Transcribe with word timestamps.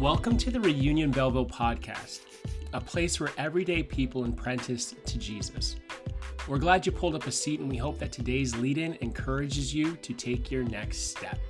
Welcome 0.00 0.36
to 0.38 0.52
the 0.52 0.60
Reunion 0.60 1.10
Belleville 1.10 1.44
podcast, 1.44 2.20
a 2.72 2.80
place 2.80 3.18
where 3.18 3.32
everyday 3.36 3.82
people 3.82 4.24
apprentice 4.24 4.94
to 5.04 5.18
Jesus. 5.18 5.74
We're 6.46 6.58
glad 6.58 6.86
you 6.86 6.92
pulled 6.92 7.16
up 7.16 7.26
a 7.26 7.32
seat, 7.32 7.58
and 7.58 7.68
we 7.68 7.78
hope 7.78 7.98
that 7.98 8.12
today's 8.12 8.54
lead 8.54 8.78
in 8.78 8.96
encourages 9.00 9.74
you 9.74 9.96
to 9.96 10.14
take 10.14 10.52
your 10.52 10.62
next 10.62 11.10
step. 11.10 11.40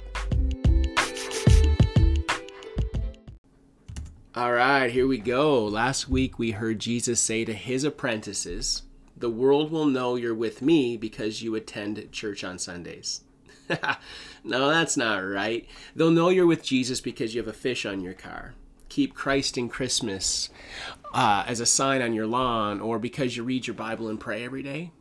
All 4.34 4.52
right, 4.52 4.90
here 4.90 5.06
we 5.06 5.18
go. 5.18 5.66
Last 5.66 6.08
week 6.08 6.38
we 6.38 6.52
heard 6.52 6.78
Jesus 6.78 7.20
say 7.20 7.44
to 7.44 7.52
his 7.52 7.84
apprentices, 7.84 8.84
The 9.14 9.28
world 9.28 9.70
will 9.70 9.84
know 9.84 10.16
you're 10.16 10.34
with 10.34 10.62
me 10.62 10.96
because 10.96 11.42
you 11.42 11.54
attend 11.54 12.10
church 12.12 12.42
on 12.44 12.58
Sundays. 12.58 13.20
no, 14.48 14.68
that's 14.68 14.96
not 14.96 15.18
right. 15.18 15.66
They'll 15.94 16.10
know 16.10 16.30
you're 16.30 16.46
with 16.46 16.62
Jesus 16.62 17.00
because 17.00 17.34
you 17.34 17.40
have 17.40 17.48
a 17.48 17.52
fish 17.52 17.84
on 17.84 18.00
your 18.00 18.14
car. 18.14 18.54
Keep 18.88 19.14
Christ 19.14 19.58
in 19.58 19.68
Christmas 19.68 20.48
uh, 21.12 21.44
as 21.46 21.60
a 21.60 21.66
sign 21.66 22.00
on 22.00 22.14
your 22.14 22.26
lawn, 22.26 22.80
or 22.80 22.98
because 22.98 23.36
you 23.36 23.44
read 23.44 23.66
your 23.66 23.74
Bible 23.74 24.08
and 24.08 24.18
pray 24.18 24.44
every 24.44 24.62
day. 24.62 24.92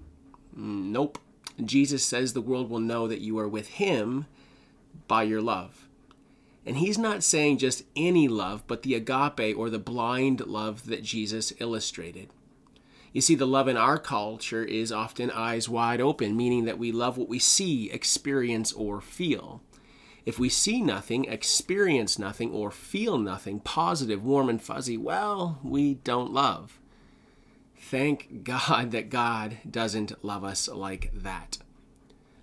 Mm, 0.58 0.92
nope. 0.92 1.20
Jesus 1.64 2.04
says 2.04 2.34
the 2.34 2.42
world 2.42 2.70
will 2.70 2.80
know 2.80 3.08
that 3.08 3.22
you 3.22 3.40
are 3.40 3.48
with 3.48 3.68
Him 3.70 4.28
by 5.08 5.24
your 5.24 5.42
love. 5.42 5.88
And 6.66 6.78
He's 6.78 6.98
not 6.98 7.24
saying 7.24 7.60
just 7.60 7.84
any 7.96 8.28
love, 8.28 8.64
but 8.68 8.84
the 8.84 8.94
agape 8.94 9.58
or 9.58 9.70
the 9.70 9.80
blind 9.80 10.46
love 10.46 10.86
that 10.88 11.04
Jesus 11.04 11.54
illustrated. 11.60 12.30
You 13.18 13.22
see, 13.22 13.34
the 13.34 13.48
love 13.48 13.68
in 13.68 13.78
our 13.78 13.98
culture 13.98 14.64
is 14.64 14.92
often 14.92 15.32
eyes 15.32 15.68
wide 15.68 16.00
open, 16.00 16.38
meaning 16.38 16.66
that 16.66 16.78
we 16.78 16.92
love 16.92 17.18
what 17.18 17.28
we 17.28 17.40
see, 17.40 17.90
experience, 17.90 18.72
or 18.72 19.02
feel. 19.02 19.64
If 20.24 20.38
we 20.38 20.50
see 20.50 20.84
nothing, 20.84 21.26
experience 21.26 22.20
nothing, 22.20 22.52
or 22.52 22.70
feel 22.70 23.18
nothing 23.18 23.60
positive, 23.60 24.24
warm, 24.24 24.50
and 24.50 24.62
fuzzy, 24.62 24.98
well, 24.98 25.58
we 25.64 25.96
don't 25.96 26.32
love. 26.32 26.80
Thank 27.76 28.44
God 28.44 28.92
that 28.92 29.10
God 29.10 29.58
doesn't 29.68 30.24
love 30.24 30.44
us 30.44 30.68
like 30.68 31.10
that. 31.12 31.58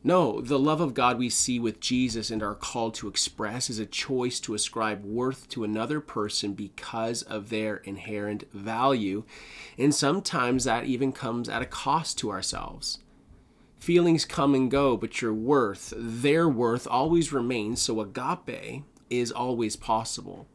No, 0.07 0.43
the 0.43 0.59
love 0.59 0.83
of 0.83 0.93
God 0.93 1.19
we 1.19 1.31
see 1.31 1.59
with 1.59 1.81
Jesus 1.81 2.31
and 2.31 2.43
are 2.43 2.55
called 2.55 2.93
to 2.97 3.09
express 3.09 3.71
is 3.71 3.79
a 3.79 3.87
choice 3.87 4.39
to 4.41 4.53
ascribe 4.53 5.03
worth 5.03 5.49
to 5.49 5.65
another 5.65 5.99
person 5.99 6.53
because 6.53 7.23
of 7.23 7.49
their 7.49 7.79
inherent 7.79 8.45
value. 8.53 9.25
And 9.79 9.95
sometimes 9.95 10.65
that 10.65 10.85
even 10.85 11.11
comes 11.11 11.49
at 11.49 11.63
a 11.63 11.67
cost 11.67 12.19
to 12.19 12.31
ourselves. 12.31 12.99
Feelings 13.79 14.27
come 14.27 14.55
and 14.55 14.71
go, 14.71 14.99
but 14.99 15.23
your 15.23 15.33
worth, 15.33 15.95
their 15.97 16.51
worth, 16.51 16.87
always 16.87 17.33
remains. 17.33 17.81
So 17.81 18.03
agape 18.03 18.85
is 19.09 19.33
always 19.33 19.75
possible. 19.75 20.47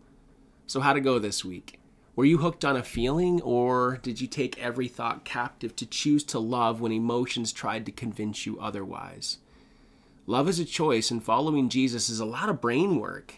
So, 0.68 0.80
how 0.80 0.94
to 0.94 1.02
go 1.02 1.18
this 1.18 1.44
week? 1.44 1.79
Were 2.20 2.26
you 2.26 2.40
hooked 2.40 2.66
on 2.66 2.76
a 2.76 2.84
feeling, 2.84 3.42
or 3.44 3.98
did 4.04 4.20
you 4.20 4.28
take 4.28 4.62
every 4.62 4.90
thought 4.90 5.24
captive 5.24 5.74
to 5.78 5.86
choose 5.86 6.22
to 6.26 6.38
love 6.38 6.82
when 6.82 6.92
emotions 6.92 7.54
tried 7.54 7.86
to 7.86 7.94
convince 7.94 8.46
you 8.46 8.60
otherwise? 8.60 9.38
Love 10.28 10.50
is 10.50 10.60
a 10.60 10.66
choice, 10.66 11.12
and 11.12 11.24
following 11.24 11.70
Jesus 11.70 12.10
is 12.10 12.20
a 12.20 12.26
lot 12.26 12.50
of 12.50 12.60
brain 12.60 13.00
work. 13.00 13.36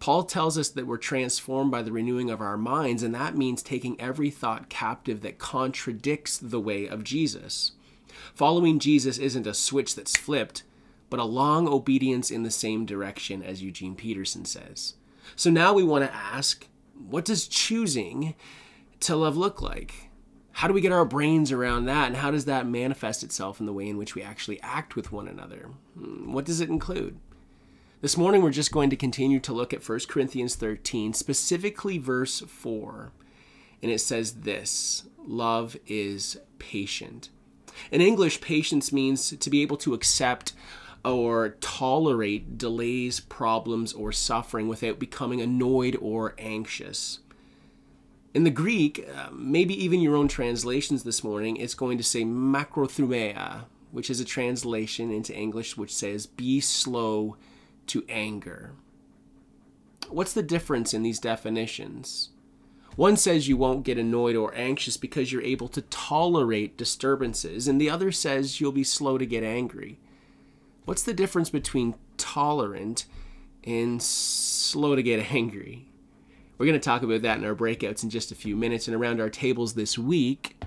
Paul 0.00 0.24
tells 0.24 0.58
us 0.58 0.68
that 0.70 0.88
we're 0.88 0.96
transformed 0.96 1.70
by 1.70 1.80
the 1.82 1.92
renewing 1.92 2.28
of 2.28 2.40
our 2.40 2.56
minds, 2.56 3.04
and 3.04 3.14
that 3.14 3.36
means 3.36 3.62
taking 3.62 4.00
every 4.00 4.30
thought 4.30 4.68
captive 4.68 5.20
that 5.20 5.38
contradicts 5.38 6.38
the 6.38 6.58
way 6.58 6.88
of 6.88 7.04
Jesus. 7.04 7.70
Following 8.34 8.80
Jesus 8.80 9.16
isn't 9.16 9.46
a 9.46 9.54
switch 9.54 9.94
that's 9.94 10.16
flipped, 10.16 10.64
but 11.08 11.20
a 11.20 11.24
long 11.24 11.68
obedience 11.68 12.32
in 12.32 12.42
the 12.42 12.50
same 12.50 12.84
direction, 12.84 13.44
as 13.44 13.62
Eugene 13.62 13.94
Peterson 13.94 14.44
says. 14.44 14.94
So 15.36 15.50
now 15.50 15.72
we 15.72 15.84
want 15.84 16.04
to 16.04 16.12
ask 16.12 16.66
what 16.94 17.24
does 17.24 17.48
choosing 17.48 18.34
to 19.00 19.16
love 19.16 19.36
look 19.36 19.60
like? 19.60 20.10
How 20.52 20.68
do 20.68 20.74
we 20.74 20.80
get 20.80 20.92
our 20.92 21.04
brains 21.04 21.50
around 21.50 21.86
that? 21.86 22.08
And 22.08 22.16
how 22.16 22.30
does 22.30 22.44
that 22.44 22.66
manifest 22.66 23.22
itself 23.22 23.58
in 23.58 23.66
the 23.66 23.72
way 23.72 23.88
in 23.88 23.96
which 23.96 24.14
we 24.14 24.22
actually 24.22 24.60
act 24.62 24.96
with 24.96 25.10
one 25.10 25.26
another? 25.26 25.70
Hmm, 25.94 26.32
what 26.32 26.44
does 26.44 26.60
it 26.60 26.68
include? 26.68 27.18
This 28.02 28.16
morning, 28.16 28.42
we're 28.42 28.50
just 28.50 28.72
going 28.72 28.90
to 28.90 28.96
continue 28.96 29.38
to 29.40 29.52
look 29.52 29.72
at 29.72 29.88
1 29.88 30.00
Corinthians 30.08 30.56
13, 30.56 31.14
specifically 31.14 31.98
verse 31.98 32.40
4. 32.40 33.12
And 33.80 33.90
it 33.90 34.00
says 34.00 34.40
this 34.40 35.04
Love 35.24 35.76
is 35.86 36.38
patient. 36.58 37.30
In 37.90 38.00
English, 38.00 38.40
patience 38.40 38.92
means 38.92 39.30
to 39.36 39.50
be 39.50 39.62
able 39.62 39.76
to 39.78 39.94
accept 39.94 40.52
or 41.04 41.50
tolerate 41.60 42.58
delays, 42.58 43.20
problems, 43.20 43.92
or 43.92 44.12
suffering 44.12 44.68
without 44.68 44.98
becoming 44.98 45.40
annoyed 45.40 45.96
or 46.00 46.34
anxious. 46.38 47.18
In 48.34 48.44
the 48.44 48.50
Greek, 48.50 49.06
uh, 49.14 49.28
maybe 49.32 49.74
even 49.84 50.00
your 50.00 50.16
own 50.16 50.28
translations 50.28 51.02
this 51.02 51.22
morning, 51.22 51.56
it's 51.56 51.74
going 51.74 51.98
to 51.98 52.04
say 52.04 52.22
makrothumia, 52.24 53.64
which 53.90 54.08
is 54.08 54.20
a 54.20 54.24
translation 54.24 55.12
into 55.12 55.36
English 55.36 55.76
which 55.76 55.94
says 55.94 56.26
be 56.26 56.60
slow 56.60 57.36
to 57.88 58.04
anger. 58.08 58.72
What's 60.08 60.32
the 60.32 60.42
difference 60.42 60.94
in 60.94 61.02
these 61.02 61.18
definitions? 61.18 62.30
One 62.96 63.16
says 63.16 63.48
you 63.48 63.56
won't 63.56 63.84
get 63.84 63.98
annoyed 63.98 64.36
or 64.36 64.54
anxious 64.54 64.96
because 64.96 65.32
you're 65.32 65.42
able 65.42 65.68
to 65.68 65.82
tolerate 65.82 66.76
disturbances, 66.76 67.66
and 67.66 67.80
the 67.80 67.88
other 67.88 68.12
says 68.12 68.60
you'll 68.60 68.72
be 68.72 68.84
slow 68.84 69.16
to 69.16 69.24
get 69.24 69.42
angry. 69.42 69.98
What's 70.84 71.02
the 71.02 71.14
difference 71.14 71.50
between 71.50 71.94
tolerant 72.16 73.06
and 73.64 74.02
slow 74.02 74.96
to 74.96 75.02
get 75.02 75.32
angry? 75.32 75.88
We're 76.58 76.66
going 76.66 76.78
to 76.78 76.84
talk 76.84 77.02
about 77.02 77.22
that 77.22 77.38
in 77.38 77.44
our 77.44 77.54
breakouts 77.54 78.02
in 78.02 78.10
just 78.10 78.30
a 78.30 78.36
few 78.36 78.56
minutes 78.56 78.86
and 78.86 78.96
around 78.96 79.20
our 79.20 79.30
tables 79.30 79.74
this 79.74 79.98
week. 79.98 80.62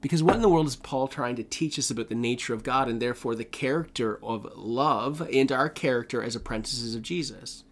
Because 0.00 0.22
what 0.22 0.34
in 0.34 0.42
the 0.42 0.48
world 0.48 0.66
is 0.66 0.74
Paul 0.74 1.06
trying 1.06 1.36
to 1.36 1.44
teach 1.44 1.78
us 1.78 1.90
about 1.90 2.08
the 2.08 2.16
nature 2.16 2.54
of 2.54 2.64
God 2.64 2.88
and 2.88 3.00
therefore 3.00 3.36
the 3.36 3.44
character 3.44 4.18
of 4.22 4.50
love 4.56 5.28
and 5.32 5.52
our 5.52 5.68
character 5.68 6.22
as 6.22 6.34
apprentices 6.34 6.96
of 6.96 7.02
Jesus? 7.02 7.62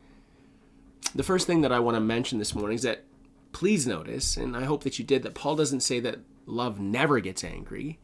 The 1.12 1.24
first 1.24 1.48
thing 1.48 1.62
that 1.62 1.72
I 1.72 1.80
want 1.80 1.96
to 1.96 2.00
mention 2.00 2.38
this 2.38 2.54
morning 2.54 2.76
is 2.76 2.82
that 2.82 3.02
please 3.50 3.86
notice, 3.86 4.36
and 4.36 4.56
I 4.56 4.64
hope 4.64 4.84
that 4.84 5.00
you 5.00 5.04
did, 5.04 5.24
that 5.24 5.34
Paul 5.34 5.56
doesn't 5.56 5.80
say 5.80 5.98
that 5.98 6.20
love 6.46 6.78
never 6.78 7.18
gets 7.18 7.42
angry 7.42 7.98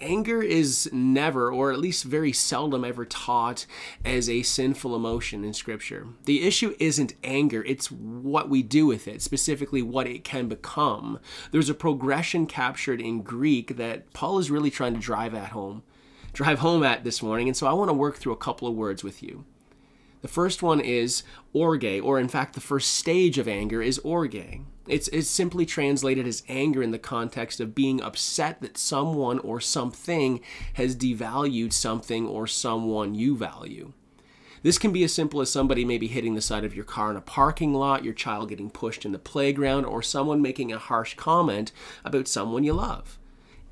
anger 0.00 0.42
is 0.42 0.88
never, 0.92 1.50
or 1.52 1.72
at 1.72 1.78
least 1.78 2.04
very 2.04 2.32
seldom 2.32 2.84
ever 2.84 3.04
taught 3.04 3.66
as 4.04 4.28
a 4.28 4.42
sinful 4.42 4.94
emotion 4.94 5.44
in 5.44 5.52
Scripture. 5.52 6.06
The 6.24 6.46
issue 6.46 6.74
isn't 6.78 7.14
anger, 7.22 7.64
it's 7.64 7.90
what 7.90 8.48
we 8.48 8.62
do 8.62 8.86
with 8.86 9.08
it, 9.08 9.22
specifically 9.22 9.82
what 9.82 10.06
it 10.06 10.24
can 10.24 10.48
become. 10.48 11.18
There's 11.50 11.70
a 11.70 11.74
progression 11.74 12.46
captured 12.46 13.00
in 13.00 13.22
Greek 13.22 13.76
that 13.76 14.12
Paul 14.12 14.38
is 14.38 14.50
really 14.50 14.70
trying 14.70 14.94
to 14.94 15.00
drive 15.00 15.34
at 15.34 15.50
home, 15.50 15.82
drive 16.32 16.60
home 16.60 16.82
at 16.82 17.04
this 17.04 17.22
morning, 17.22 17.48
and 17.48 17.56
so 17.56 17.66
I 17.66 17.72
want 17.72 17.88
to 17.88 17.94
work 17.94 18.16
through 18.16 18.32
a 18.32 18.36
couple 18.36 18.68
of 18.68 18.74
words 18.74 19.04
with 19.04 19.22
you. 19.22 19.44
The 20.22 20.28
first 20.28 20.62
one 20.62 20.80
is 20.80 21.22
orge, 21.52 22.00
or 22.00 22.18
in 22.18 22.28
fact, 22.28 22.54
the 22.54 22.60
first 22.60 22.92
stage 22.92 23.36
of 23.36 23.46
anger 23.46 23.82
is 23.82 23.98
orge. 23.98 24.36
It's, 24.86 25.08
it's 25.08 25.28
simply 25.28 25.64
translated 25.64 26.26
as 26.26 26.42
anger 26.48 26.82
in 26.82 26.90
the 26.90 26.98
context 26.98 27.58
of 27.58 27.74
being 27.74 28.02
upset 28.02 28.60
that 28.60 28.76
someone 28.76 29.38
or 29.38 29.60
something 29.60 30.40
has 30.74 30.94
devalued 30.94 31.72
something 31.72 32.26
or 32.26 32.46
someone 32.46 33.14
you 33.14 33.36
value. 33.36 33.92
This 34.62 34.78
can 34.78 34.92
be 34.92 35.04
as 35.04 35.12
simple 35.12 35.42
as 35.42 35.50
somebody 35.50 35.84
maybe 35.84 36.06
hitting 36.06 36.34
the 36.34 36.40
side 36.40 36.64
of 36.64 36.74
your 36.74 36.86
car 36.86 37.10
in 37.10 37.16
a 37.16 37.22
parking 37.22 37.74
lot, 37.74 38.04
your 38.04 38.14
child 38.14 38.48
getting 38.48 38.70
pushed 38.70 39.04
in 39.04 39.12
the 39.12 39.18
playground, 39.18 39.84
or 39.84 40.02
someone 40.02 40.40
making 40.40 40.72
a 40.72 40.78
harsh 40.78 41.14
comment 41.14 41.70
about 42.02 42.28
someone 42.28 42.64
you 42.64 42.72
love. 42.72 43.18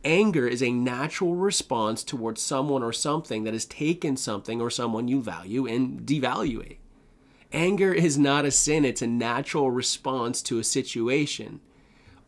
Anger 0.05 0.47
is 0.47 0.63
a 0.63 0.73
natural 0.73 1.35
response 1.35 2.03
towards 2.05 2.43
someone 2.43 2.83
or 2.83 2.93
something 2.93 3.45
that 3.45 3.55
has 3.55 3.65
taken 3.65 4.17
something 4.17 4.61
or 4.61 4.69
someone 4.69 5.09
you 5.09 5.23
value 5.23 5.67
and 5.67 6.01
devaluate. 6.01 6.77
Anger 7.53 7.93
is 7.93 8.19
not 8.19 8.45
a 8.45 8.51
sin, 8.51 8.85
it's 8.85 9.03
a 9.03 9.07
natural 9.07 9.71
response 9.71 10.43
to 10.43 10.59
a 10.59 10.65
situation. 10.65 11.61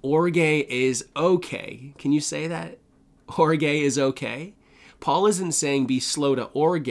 Orge 0.02 0.36
is 0.36 1.06
okay. 1.16 1.94
Can 1.98 2.12
you 2.12 2.20
say 2.20 2.46
that? 2.46 2.78
Orge 3.38 3.62
is 3.62 3.98
okay. 3.98 4.54
Paul 5.00 5.26
isn't 5.26 5.52
saying 5.52 5.86
be 5.86 6.00
slow 6.00 6.34
to 6.34 6.44
orge 6.52 6.88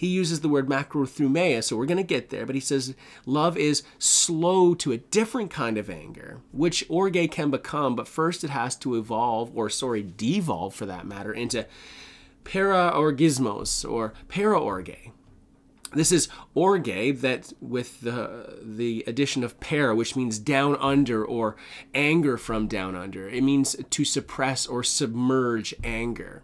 he 0.00 0.06
uses 0.06 0.40
the 0.40 0.48
word 0.48 0.66
macrothumia, 0.66 1.62
so 1.62 1.76
we're 1.76 1.84
going 1.84 1.98
to 1.98 2.02
get 2.02 2.30
there, 2.30 2.46
but 2.46 2.54
he 2.54 2.60
says 2.62 2.94
love 3.26 3.58
is 3.58 3.82
slow 3.98 4.74
to 4.76 4.92
a 4.92 4.96
different 4.96 5.50
kind 5.50 5.76
of 5.76 5.90
anger, 5.90 6.40
which 6.52 6.86
orge 6.88 7.30
can 7.30 7.50
become, 7.50 7.96
but 7.96 8.08
first 8.08 8.42
it 8.42 8.48
has 8.48 8.74
to 8.76 8.96
evolve, 8.96 9.54
or 9.54 9.68
sorry, 9.68 10.02
devolve 10.02 10.74
for 10.74 10.86
that 10.86 11.06
matter, 11.06 11.34
into 11.34 11.66
paraorgismos 12.44 13.86
or 13.86 14.14
paraorge. 14.26 15.10
This 15.92 16.12
is 16.12 16.28
orge 16.54 16.84
that 17.20 17.52
with 17.60 18.00
the 18.00 18.58
the 18.62 19.02
addition 19.06 19.42
of 19.42 19.58
para, 19.58 19.94
which 19.94 20.14
means 20.14 20.38
down 20.38 20.76
under 20.76 21.24
or 21.24 21.56
anger 21.94 22.36
from 22.36 22.68
down 22.68 22.94
under. 22.94 23.28
It 23.28 23.42
means 23.42 23.76
to 23.88 24.04
suppress 24.04 24.66
or 24.66 24.82
submerge 24.84 25.74
anger. 25.82 26.42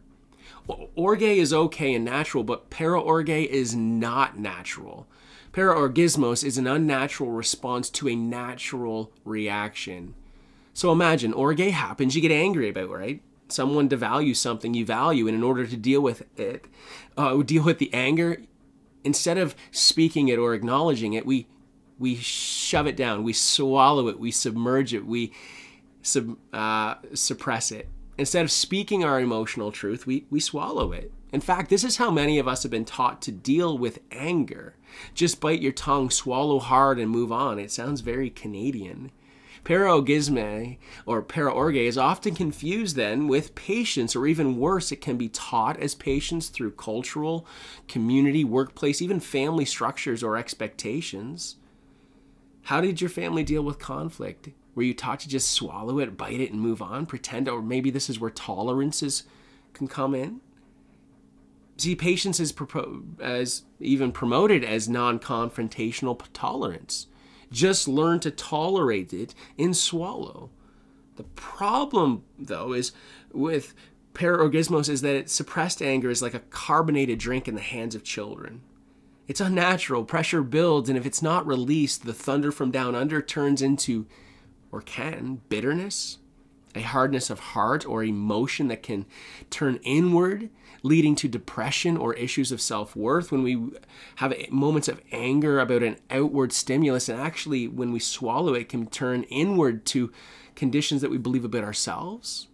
orge 0.68 1.22
is 1.22 1.52
okay 1.52 1.94
and 1.94 2.04
natural, 2.04 2.42
but 2.42 2.70
paraorge 2.70 3.46
is 3.46 3.74
not 3.74 4.36
natural. 4.38 5.06
Paraorgismos 5.52 6.44
is 6.44 6.58
an 6.58 6.66
unnatural 6.66 7.30
response 7.30 7.88
to 7.88 8.08
a 8.08 8.16
natural 8.16 9.10
reaction. 9.24 10.14
So 10.74 10.92
imagine, 10.92 11.32
orge 11.32 11.60
happens, 11.60 12.14
you 12.14 12.20
get 12.20 12.32
angry 12.32 12.68
about, 12.68 12.90
right? 12.90 13.22
Someone 13.48 13.88
devalues 13.88 14.36
something 14.36 14.74
you 14.74 14.84
value, 14.84 15.26
and 15.26 15.34
in 15.34 15.42
order 15.42 15.66
to 15.66 15.76
deal 15.76 16.02
with 16.02 16.24
it, 16.38 16.66
uh, 17.16 17.40
deal 17.42 17.62
with 17.62 17.78
the 17.78 17.94
anger, 17.94 18.42
instead 19.06 19.38
of 19.38 19.54
speaking 19.70 20.28
it 20.28 20.38
or 20.38 20.52
acknowledging 20.52 21.14
it, 21.14 21.24
we 21.24 21.46
we 21.98 22.16
shove 22.16 22.86
it 22.86 22.96
down, 22.96 23.22
we 23.22 23.32
swallow 23.32 24.08
it, 24.08 24.20
we 24.20 24.30
submerge 24.30 24.92
it, 24.92 25.06
we 25.06 25.32
sub, 26.02 26.36
uh, 26.52 26.96
suppress 27.14 27.72
it. 27.72 27.88
Instead 28.18 28.44
of 28.44 28.50
speaking 28.50 29.02
our 29.02 29.18
emotional 29.18 29.72
truth, 29.72 30.06
we, 30.06 30.26
we 30.30 30.40
swallow 30.40 30.92
it. 30.92 31.10
In 31.32 31.40
fact, 31.40 31.70
this 31.70 31.84
is 31.84 31.96
how 31.96 32.10
many 32.10 32.38
of 32.38 32.46
us 32.46 32.62
have 32.62 32.70
been 32.70 32.84
taught 32.84 33.22
to 33.22 33.32
deal 33.32 33.78
with 33.78 34.00
anger. 34.10 34.74
Just 35.14 35.40
bite 35.40 35.62
your 35.62 35.72
tongue, 35.72 36.10
swallow 36.10 36.58
hard, 36.58 36.98
and 36.98 37.10
move 37.10 37.32
on. 37.32 37.58
It 37.58 37.70
sounds 37.70 38.02
very 38.02 38.28
Canadian. 38.28 39.10
Paraorgisme 39.66 40.76
or 41.06 41.24
paraorge 41.24 41.74
is 41.74 41.98
often 41.98 42.36
confused 42.36 42.94
then 42.94 43.26
with 43.26 43.56
patience, 43.56 44.14
or 44.14 44.28
even 44.28 44.60
worse, 44.60 44.92
it 44.92 45.00
can 45.00 45.16
be 45.16 45.28
taught 45.28 45.76
as 45.80 45.92
patience 45.92 46.50
through 46.50 46.70
cultural, 46.70 47.44
community, 47.88 48.44
workplace, 48.44 49.02
even 49.02 49.18
family 49.18 49.64
structures 49.64 50.22
or 50.22 50.36
expectations. 50.36 51.56
How 52.62 52.80
did 52.80 53.00
your 53.00 53.10
family 53.10 53.42
deal 53.42 53.62
with 53.62 53.80
conflict? 53.80 54.50
Were 54.76 54.84
you 54.84 54.94
taught 54.94 55.18
to 55.20 55.28
just 55.28 55.50
swallow 55.50 55.98
it, 55.98 56.16
bite 56.16 56.40
it, 56.40 56.52
and 56.52 56.60
move 56.60 56.80
on? 56.80 57.04
Pretend, 57.04 57.48
or 57.48 57.60
maybe 57.60 57.90
this 57.90 58.08
is 58.08 58.20
where 58.20 58.30
tolerances 58.30 59.24
can 59.72 59.88
come 59.88 60.14
in? 60.14 60.42
See, 61.76 61.96
patience 61.96 62.38
is, 62.38 62.52
propo- 62.52 63.20
as 63.20 63.64
even 63.80 64.12
promoted 64.12 64.62
as 64.62 64.88
non 64.88 65.18
confrontational 65.18 66.22
tolerance. 66.32 67.08
Just 67.50 67.88
learn 67.88 68.20
to 68.20 68.30
tolerate 68.30 69.12
it 69.12 69.34
and 69.58 69.76
swallow. 69.76 70.50
The 71.16 71.24
problem, 71.24 72.24
though, 72.38 72.72
is 72.72 72.92
with 73.32 73.74
paraorgismos 74.14 74.88
is 74.88 75.02
that 75.02 75.30
suppressed 75.30 75.82
anger 75.82 76.10
is 76.10 76.22
like 76.22 76.34
a 76.34 76.40
carbonated 76.40 77.18
drink 77.18 77.48
in 77.48 77.54
the 77.54 77.60
hands 77.60 77.94
of 77.94 78.02
children. 78.02 78.62
It's 79.28 79.40
unnatural. 79.40 80.04
Pressure 80.04 80.42
builds, 80.42 80.88
and 80.88 80.96
if 80.96 81.04
it's 81.04 81.22
not 81.22 81.46
released, 81.46 82.04
the 82.04 82.14
thunder 82.14 82.52
from 82.52 82.70
down 82.70 82.94
under 82.94 83.20
turns 83.20 83.60
into, 83.60 84.06
or 84.70 84.80
can, 84.80 85.40
bitterness, 85.48 86.18
a 86.76 86.82
hardness 86.82 87.30
of 87.30 87.38
heart 87.38 87.86
or 87.86 88.04
emotion 88.04 88.68
that 88.68 88.82
can 88.82 89.06
turn 89.50 89.80
inward, 89.82 90.50
leading 90.82 91.14
to 91.16 91.28
depression 91.28 91.96
or 91.96 92.14
issues 92.14 92.52
of 92.52 92.60
self 92.60 92.94
worth. 92.94 93.32
When 93.32 93.42
we 93.42 93.70
have 94.16 94.34
moments 94.50 94.88
of 94.88 95.00
anger 95.12 95.58
about 95.58 95.82
an 95.82 95.96
outward 96.10 96.52
stimulus, 96.52 97.08
and 97.08 97.20
actually, 97.20 97.68
when 97.68 97.92
we 97.92 97.98
swallow 97.98 98.54
it, 98.54 98.68
can 98.68 98.86
turn 98.86 99.24
inward 99.24 99.84
to 99.86 100.12
conditions 100.54 101.02
that 101.02 101.10
we 101.10 101.18
believe 101.18 101.44
about 101.44 101.64
ourselves. 101.64 102.48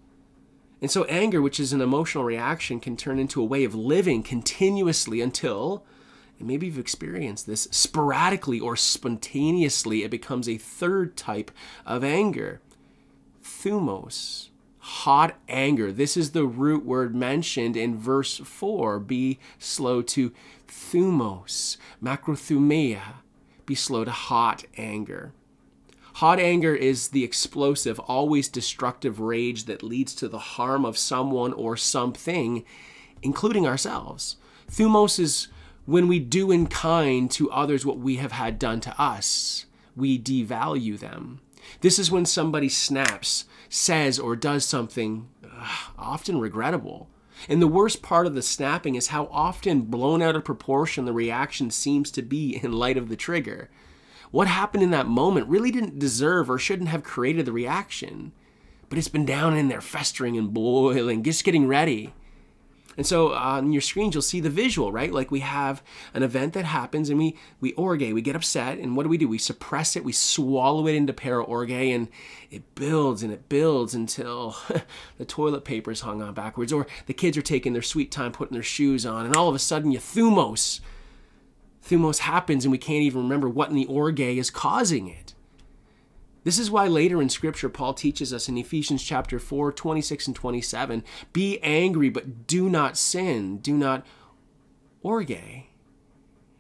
And 0.81 0.91
so, 0.91 1.05
anger, 1.05 1.41
which 1.41 1.61
is 1.61 1.73
an 1.73 1.81
emotional 1.81 2.25
reaction, 2.25 2.81
can 2.81 2.97
turn 2.97 3.19
into 3.19 3.41
a 3.41 3.47
way 3.47 3.65
of 3.65 3.75
living 3.75 4.23
continuously 4.23 5.21
until 5.21 5.85
and 6.43 6.49
maybe 6.49 6.67
you've 6.67 6.79
experienced 6.79 7.47
this 7.47 7.69
sporadically 7.71 8.59
or 8.59 8.75
spontaneously, 8.75 10.03
it 10.03 10.11
becomes 10.11 10.49
a 10.49 10.59
third 10.59 11.17
type 11.17 11.53
of 11.87 12.03
anger. 12.03 12.61
Thumos, 13.43 14.49
hot 14.79 15.37
anger. 15.49 15.93
This 15.93 16.17
is 16.17 16.31
the 16.31 16.47
root 16.47 16.85
word 16.85 17.15
mentioned 17.15 17.77
in 17.77 17.97
verse 17.97 18.39
4. 18.39 18.99
Be 19.01 19.39
slow 19.59 20.03
to 20.03 20.33
thumos, 20.69 21.77
macrothumia. 22.03 23.01
Be 23.67 23.75
slow 23.75 24.05
to 24.05 24.11
hot 24.11 24.65
anger. 24.77 25.33
Hot 26.17 26.39
anger 26.39 26.75
is 26.75 27.09
the 27.09 27.25
explosive, 27.25 27.99
always 28.01 28.49
destructive 28.49 29.19
rage 29.19 29.65
that 29.65 29.83
leads 29.83 30.15
to 30.17 30.29
the 30.29 30.39
harm 30.39 30.85
of 30.85 30.99
someone 30.99 31.53
or 31.55 31.77
something, 31.77 32.65
including 33.23 33.67
ourselves. 33.67 34.37
Thumos 34.71 35.19
is 35.19 35.49
when 35.87 36.09
we 36.09 36.19
do 36.19 36.51
in 36.51 36.67
kind 36.67 37.31
to 37.33 37.51
others 37.51 37.87
what 37.87 37.99
we 37.99 38.17
have 38.17 38.33
had 38.33 38.59
done 38.59 38.81
to 38.81 39.01
us, 39.01 39.67
we 39.97 40.19
devalue 40.19 40.99
them. 40.99 41.41
This 41.81 41.99
is 41.99 42.11
when 42.11 42.27
somebody 42.27 42.69
snaps, 42.69 43.45
says, 43.69 44.19
or 44.19 44.37
does 44.37 44.65
something 44.65 45.29
uh, 45.45 45.67
often 45.99 46.39
regrettable. 46.39 47.09
And 47.49 47.61
the 47.61 47.69
worst 47.69 48.03
part 48.03 48.27
of 48.27 48.35
the 48.35 48.43
snapping 48.43 48.95
is 48.95 49.09
how 49.09 49.29
often 49.33 49.83
blown 49.83 50.23
out 50.23 50.37
of 50.37 50.45
proportion 50.45 51.05
the 51.05 51.13
reaction 51.13 51.71
seems 51.71 52.11
to 52.13 52.23
be 52.23 52.61
in 52.63 52.73
light 52.73 52.97
of 52.97 53.09
the 53.09 53.17
trigger. 53.17 53.71
What 54.31 54.49
happened 54.49 54.83
in 54.83 54.91
that 54.93 55.07
moment 55.07 55.49
really 55.49 55.71
didn't 55.71 55.99
deserve 55.99 56.49
or 56.49 56.59
shouldn't 56.59 56.89
have 56.89 57.03
created 57.03 57.47
the 57.47 57.53
reaction, 57.53 58.33
but 58.89 58.99
it's 58.99 59.09
been 59.09 59.27
down 59.27 59.57
in 59.57 59.69
there 59.69 59.81
festering 59.81 60.37
and 60.37 60.55
boiling, 60.55 61.23
just 61.23 61.45
getting 61.45 61.67
ready. 61.67 62.15
And 62.97 63.07
so 63.07 63.33
uh, 63.33 63.39
on 63.39 63.73
your 63.73 63.81
screens, 63.81 64.15
you'll 64.15 64.23
see 64.23 64.41
the 64.41 64.51
visual, 64.51 64.93
right? 64.93 65.13
Like 65.13 65.31
we 65.31 65.41
have 65.41 65.83
an 66.15 66.23
event 66.23 66.53
that 66.55 66.65
happens 66.65 67.09
and 67.09 67.19
we, 67.19 67.37
we 67.61 67.73
orge, 67.73 68.03
we 68.03 68.23
get 68.23 68.37
upset, 68.37 68.79
and 68.79 68.97
what 68.97 69.05
do 69.05 69.09
we 69.09 69.19
do? 69.19 69.29
We 69.29 69.39
suppress 69.39 69.97
it, 69.97 70.05
we 70.05 70.13
swallow 70.13 70.87
it 70.87 70.95
into 70.95 71.13
paraorge, 71.13 71.71
and 71.95 72.09
it 72.51 72.75
builds 72.75 73.23
and 73.23 73.33
it 73.33 73.49
builds 73.49 73.95
until 73.95 74.57
the 75.19 75.25
toilet 75.25 75.65
paper 75.65 75.91
is 75.91 76.01
hung 76.01 76.23
on 76.23 76.35
backwards, 76.35 76.73
or 76.73 76.87
the 77.07 77.15
kids 77.15 77.37
are 77.37 77.43
taking 77.43 77.73
their 77.73 77.83
sweet 77.83 78.11
time 78.11 78.33
putting 78.33 78.55
their 78.55 78.63
shoes 78.63 79.07
on, 79.07 79.27
and 79.27 79.37
all 79.37 79.49
of 79.49 79.55
a 79.55 79.61
sudden 79.61 79.91
you 79.91 79.99
thumos. 79.99 80.81
Thumos 81.85 82.19
happens 82.19 82.65
and 82.65 82.71
we 82.71 82.79
can't 82.79 83.03
even 83.03 83.23
remember 83.23 83.49
what 83.49 83.69
in 83.69 83.75
the 83.75 83.87
orge 83.87 84.21
is 84.21 84.51
causing 84.51 85.09
it. 85.09 85.22
This 86.45 86.59
is 86.59 86.71
why 86.71 86.89
later 86.89 87.23
in 87.23 87.29
Scripture, 87.29 87.69
Paul 87.69 87.95
teaches 87.95 88.33
us 88.33 88.49
in 88.49 88.59
Ephesians 88.59 89.03
chapter 89.03 89.39
4, 89.39 89.73
26 89.73 90.27
and 90.27 90.37
27 90.37 91.05
be 91.33 91.59
angry, 91.61 92.09
but 92.09 92.47
do 92.47 92.69
not 92.69 92.97
sin. 92.97 93.59
Do 93.59 93.77
not 93.77 94.05
orge. 95.03 95.67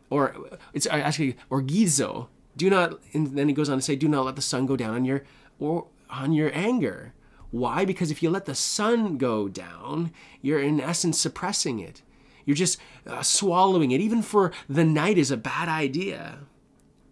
Or 0.08 0.58
it's 0.73 0.87
actually 0.87 1.37
orgizo. 1.50 2.29
Do 2.56 2.69
not, 2.70 3.00
and 3.12 3.37
then 3.37 3.49
he 3.49 3.55
goes 3.55 3.69
on 3.69 3.79
to 3.79 3.82
say, 3.82 3.96
do 3.96 4.08
not 4.08 4.25
let 4.25 4.37
the 4.37 4.43
sun 4.43 4.67
go 4.67 4.76
down 4.76 4.94
on 4.94 5.05
your, 5.05 5.25
or 5.58 5.87
on 6.11 6.32
your 6.32 6.50
anger. 6.55 7.14
Why? 7.50 7.85
Because 7.85 8.11
if 8.11 8.23
you 8.23 8.31
let 8.31 8.44
the 8.44 8.55
sun 8.55 9.19
go 9.19 9.49
down, 9.49 10.12
you're 10.40 10.61
in 10.61 10.81
essence 10.81 11.19
suppressing 11.19 11.81
it. 11.81 12.02
You're 12.44 12.56
just 12.56 12.78
uh, 13.06 13.23
swallowing 13.23 13.90
it. 13.90 14.00
Even 14.00 14.23
for 14.23 14.52
the 14.69 14.85
night 14.85 15.19
is 15.19 15.31
a 15.31 15.37
bad 15.37 15.69
idea. 15.69 16.40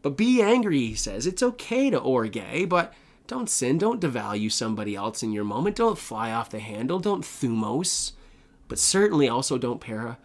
But 0.02 0.16
be 0.16 0.40
angry, 0.40 0.78
he 0.78 0.94
says. 0.94 1.26
It's 1.26 1.42
okay 1.42 1.90
to 1.90 1.98
orge, 1.98 2.38
but 2.68 2.92
don't 3.26 3.48
sin. 3.48 3.78
Don't 3.78 4.00
devalue 4.00 4.50
somebody 4.50 4.96
else 4.96 5.22
in 5.22 5.32
your 5.32 5.44
moment. 5.44 5.76
Don't 5.76 5.98
fly 5.98 6.32
off 6.32 6.50
the 6.50 6.58
handle. 6.58 6.98
Don't 6.98 7.22
thumos. 7.22 8.12
But 8.66 8.78
certainly 8.78 9.28
also 9.28 9.58
don't 9.58 9.80
para 9.80 10.18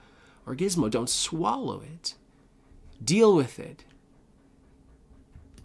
or 0.45 0.55
gizmo. 0.55 0.89
Don't 0.89 1.09
swallow 1.09 1.81
it. 1.81 2.15
Deal 3.03 3.35
with 3.35 3.59
it. 3.59 3.83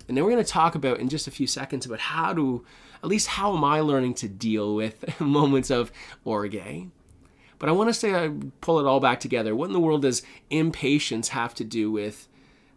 And 0.08 0.16
then 0.16 0.24
we're 0.24 0.32
going 0.32 0.44
to 0.44 0.50
talk 0.50 0.74
about 0.74 0.98
in 0.98 1.08
just 1.08 1.28
a 1.28 1.30
few 1.30 1.46
seconds 1.46 1.86
about 1.86 2.00
how 2.00 2.34
to, 2.34 2.64
at 3.02 3.08
least 3.08 3.28
how 3.28 3.56
am 3.56 3.62
I 3.62 3.80
learning 3.80 4.14
to 4.14 4.28
deal 4.28 4.74
with 4.74 5.20
moments 5.20 5.70
of 5.70 5.92
orge. 6.24 6.90
But 7.58 7.68
I 7.68 7.72
want 7.72 7.90
to 7.90 7.94
say, 7.94 8.14
I 8.14 8.32
pull 8.60 8.80
it 8.80 8.86
all 8.86 9.00
back 9.00 9.20
together. 9.20 9.54
What 9.54 9.66
in 9.66 9.72
the 9.72 9.80
world 9.80 10.02
does 10.02 10.22
impatience 10.50 11.28
have 11.28 11.54
to 11.54 11.64
do 11.64 11.92
with 11.92 12.26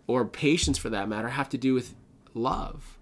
or 0.08 0.26
patience 0.26 0.78
for 0.78 0.90
that 0.90 1.10
matter, 1.10 1.30
have 1.30 1.50
to 1.50 1.58
do 1.58 1.74
with 1.74 1.96
love. 2.34 2.98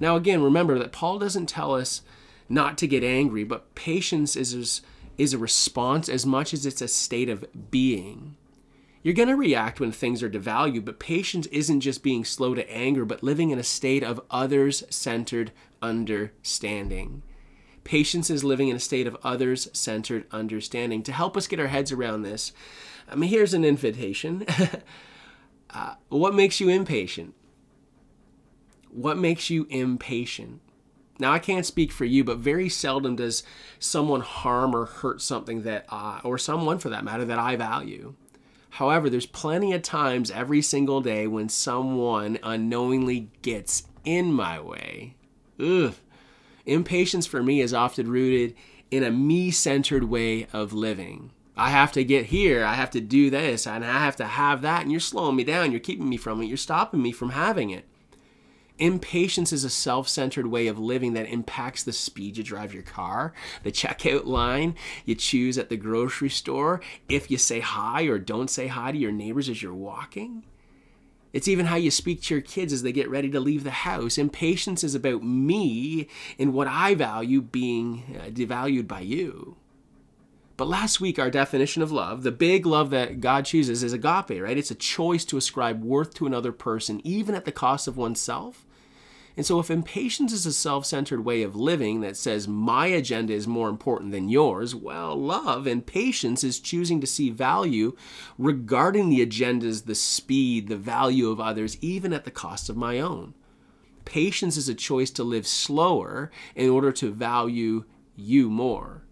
Now, 0.00 0.16
again, 0.16 0.42
remember 0.42 0.78
that 0.78 0.92
Paul 0.92 1.18
doesn't 1.18 1.46
tell 1.46 1.74
us 1.74 2.02
not 2.48 2.78
to 2.78 2.86
get 2.86 3.04
angry, 3.04 3.44
but 3.44 3.74
patience 3.74 4.36
is, 4.36 4.82
is 5.16 5.32
a 5.32 5.38
response 5.38 6.08
as 6.08 6.24
much 6.24 6.54
as 6.54 6.64
it's 6.64 6.82
a 6.82 6.88
state 6.88 7.28
of 7.28 7.44
being. 7.70 8.36
You're 9.02 9.14
going 9.14 9.28
to 9.28 9.36
react 9.36 9.80
when 9.80 9.92
things 9.92 10.22
are 10.22 10.30
devalued, 10.30 10.84
but 10.84 10.98
patience 10.98 11.46
isn't 11.46 11.80
just 11.80 12.02
being 12.02 12.24
slow 12.24 12.54
to 12.54 12.70
anger, 12.70 13.04
but 13.04 13.22
living 13.22 13.50
in 13.50 13.58
a 13.58 13.64
state 13.64 14.02
of 14.02 14.20
others 14.30 14.82
centered 14.90 15.52
understanding. 15.80 17.22
Patience 17.84 18.28
is 18.28 18.44
living 18.44 18.68
in 18.68 18.76
a 18.76 18.80
state 18.80 19.06
of 19.06 19.16
others 19.22 19.68
centered 19.72 20.26
understanding. 20.30 21.02
To 21.04 21.12
help 21.12 21.36
us 21.36 21.46
get 21.46 21.60
our 21.60 21.68
heads 21.68 21.92
around 21.92 22.22
this, 22.22 22.52
I 23.10 23.14
mean, 23.14 23.30
here's 23.30 23.54
an 23.54 23.64
invitation. 23.64 24.44
Uh, 25.70 25.94
what 26.08 26.34
makes 26.34 26.60
you 26.60 26.68
impatient? 26.68 27.34
What 28.90 29.18
makes 29.18 29.50
you 29.50 29.66
impatient? 29.70 30.60
Now, 31.18 31.32
I 31.32 31.40
can't 31.40 31.66
speak 31.66 31.90
for 31.90 32.04
you, 32.04 32.22
but 32.22 32.38
very 32.38 32.68
seldom 32.68 33.16
does 33.16 33.42
someone 33.78 34.20
harm 34.20 34.74
or 34.74 34.86
hurt 34.86 35.20
something 35.20 35.62
that 35.62 35.84
I, 35.90 36.20
or 36.22 36.38
someone 36.38 36.78
for 36.78 36.90
that 36.90 37.04
matter, 37.04 37.24
that 37.24 37.38
I 37.38 37.56
value. 37.56 38.14
However, 38.70 39.10
there's 39.10 39.26
plenty 39.26 39.72
of 39.72 39.82
times 39.82 40.30
every 40.30 40.62
single 40.62 41.00
day 41.00 41.26
when 41.26 41.48
someone 41.48 42.38
unknowingly 42.42 43.30
gets 43.42 43.84
in 44.04 44.32
my 44.32 44.60
way. 44.60 45.16
Ugh. 45.58 45.94
Impatience 46.66 47.26
for 47.26 47.42
me 47.42 47.60
is 47.60 47.74
often 47.74 48.10
rooted 48.10 48.54
in 48.90 49.02
a 49.02 49.10
me 49.10 49.50
centered 49.50 50.04
way 50.04 50.46
of 50.52 50.72
living. 50.72 51.32
I 51.58 51.70
have 51.70 51.90
to 51.92 52.04
get 52.04 52.26
here. 52.26 52.64
I 52.64 52.74
have 52.74 52.90
to 52.92 53.00
do 53.00 53.30
this 53.30 53.66
and 53.66 53.84
I 53.84 53.98
have 53.98 54.14
to 54.16 54.26
have 54.26 54.62
that. 54.62 54.82
And 54.82 54.92
you're 54.92 55.00
slowing 55.00 55.34
me 55.34 55.42
down. 55.42 55.72
You're 55.72 55.80
keeping 55.80 56.08
me 56.08 56.16
from 56.16 56.40
it. 56.40 56.46
You're 56.46 56.56
stopping 56.56 57.02
me 57.02 57.10
from 57.10 57.30
having 57.30 57.70
it. 57.70 57.84
Impatience 58.78 59.52
is 59.52 59.64
a 59.64 59.70
self 59.70 60.08
centered 60.08 60.46
way 60.46 60.68
of 60.68 60.78
living 60.78 61.14
that 61.14 61.28
impacts 61.28 61.82
the 61.82 61.92
speed 61.92 62.36
you 62.36 62.44
drive 62.44 62.72
your 62.72 62.84
car, 62.84 63.34
the 63.64 63.72
checkout 63.72 64.24
line 64.24 64.76
you 65.04 65.16
choose 65.16 65.58
at 65.58 65.68
the 65.68 65.76
grocery 65.76 66.28
store, 66.28 66.80
if 67.08 67.28
you 67.28 67.38
say 67.38 67.58
hi 67.58 68.04
or 68.04 68.20
don't 68.20 68.48
say 68.48 68.68
hi 68.68 68.92
to 68.92 68.98
your 68.98 69.10
neighbors 69.10 69.48
as 69.48 69.60
you're 69.60 69.74
walking. 69.74 70.44
It's 71.32 71.48
even 71.48 71.66
how 71.66 71.76
you 71.76 71.90
speak 71.90 72.22
to 72.22 72.34
your 72.34 72.40
kids 72.40 72.72
as 72.72 72.82
they 72.82 72.92
get 72.92 73.10
ready 73.10 73.30
to 73.30 73.40
leave 73.40 73.64
the 73.64 73.70
house. 73.70 74.16
Impatience 74.16 74.84
is 74.84 74.94
about 74.94 75.24
me 75.24 76.06
and 76.38 76.54
what 76.54 76.68
I 76.68 76.94
value 76.94 77.42
being 77.42 78.16
uh, 78.18 78.30
devalued 78.30 78.86
by 78.86 79.00
you. 79.00 79.56
But 80.58 80.66
last 80.66 81.00
week, 81.00 81.20
our 81.20 81.30
definition 81.30 81.82
of 81.82 81.92
love, 81.92 82.24
the 82.24 82.32
big 82.32 82.66
love 82.66 82.90
that 82.90 83.20
God 83.20 83.44
chooses, 83.44 83.84
is 83.84 83.92
agape, 83.92 84.42
right? 84.42 84.58
It's 84.58 84.72
a 84.72 84.74
choice 84.74 85.24
to 85.26 85.36
ascribe 85.36 85.84
worth 85.84 86.14
to 86.14 86.26
another 86.26 86.50
person, 86.50 87.00
even 87.04 87.36
at 87.36 87.44
the 87.44 87.52
cost 87.52 87.86
of 87.86 87.96
oneself. 87.96 88.66
And 89.36 89.46
so, 89.46 89.60
if 89.60 89.70
impatience 89.70 90.32
is 90.32 90.46
a 90.46 90.52
self 90.52 90.84
centered 90.84 91.24
way 91.24 91.44
of 91.44 91.54
living 91.54 92.00
that 92.00 92.16
says 92.16 92.48
my 92.48 92.88
agenda 92.88 93.34
is 93.34 93.46
more 93.46 93.68
important 93.68 94.10
than 94.10 94.28
yours, 94.28 94.74
well, 94.74 95.14
love 95.14 95.68
and 95.68 95.86
patience 95.86 96.42
is 96.42 96.58
choosing 96.58 97.00
to 97.00 97.06
see 97.06 97.30
value 97.30 97.96
regarding 98.36 99.10
the 99.10 99.24
agendas, 99.24 99.84
the 99.84 99.94
speed, 99.94 100.66
the 100.66 100.76
value 100.76 101.30
of 101.30 101.38
others, 101.38 101.78
even 101.80 102.12
at 102.12 102.24
the 102.24 102.32
cost 102.32 102.68
of 102.68 102.76
my 102.76 102.98
own. 102.98 103.32
Patience 104.04 104.56
is 104.56 104.68
a 104.68 104.74
choice 104.74 105.12
to 105.12 105.22
live 105.22 105.46
slower 105.46 106.32
in 106.56 106.68
order 106.68 106.90
to 106.90 107.12
value 107.12 107.84
you 108.16 108.50
more. 108.50 109.04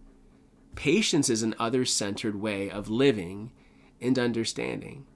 Patience 0.76 1.28
is 1.28 1.42
an 1.42 1.54
other 1.58 1.84
centered 1.84 2.36
way 2.40 2.70
of 2.70 2.88
living 2.88 3.50
and 4.00 4.18
understanding. 4.18 5.06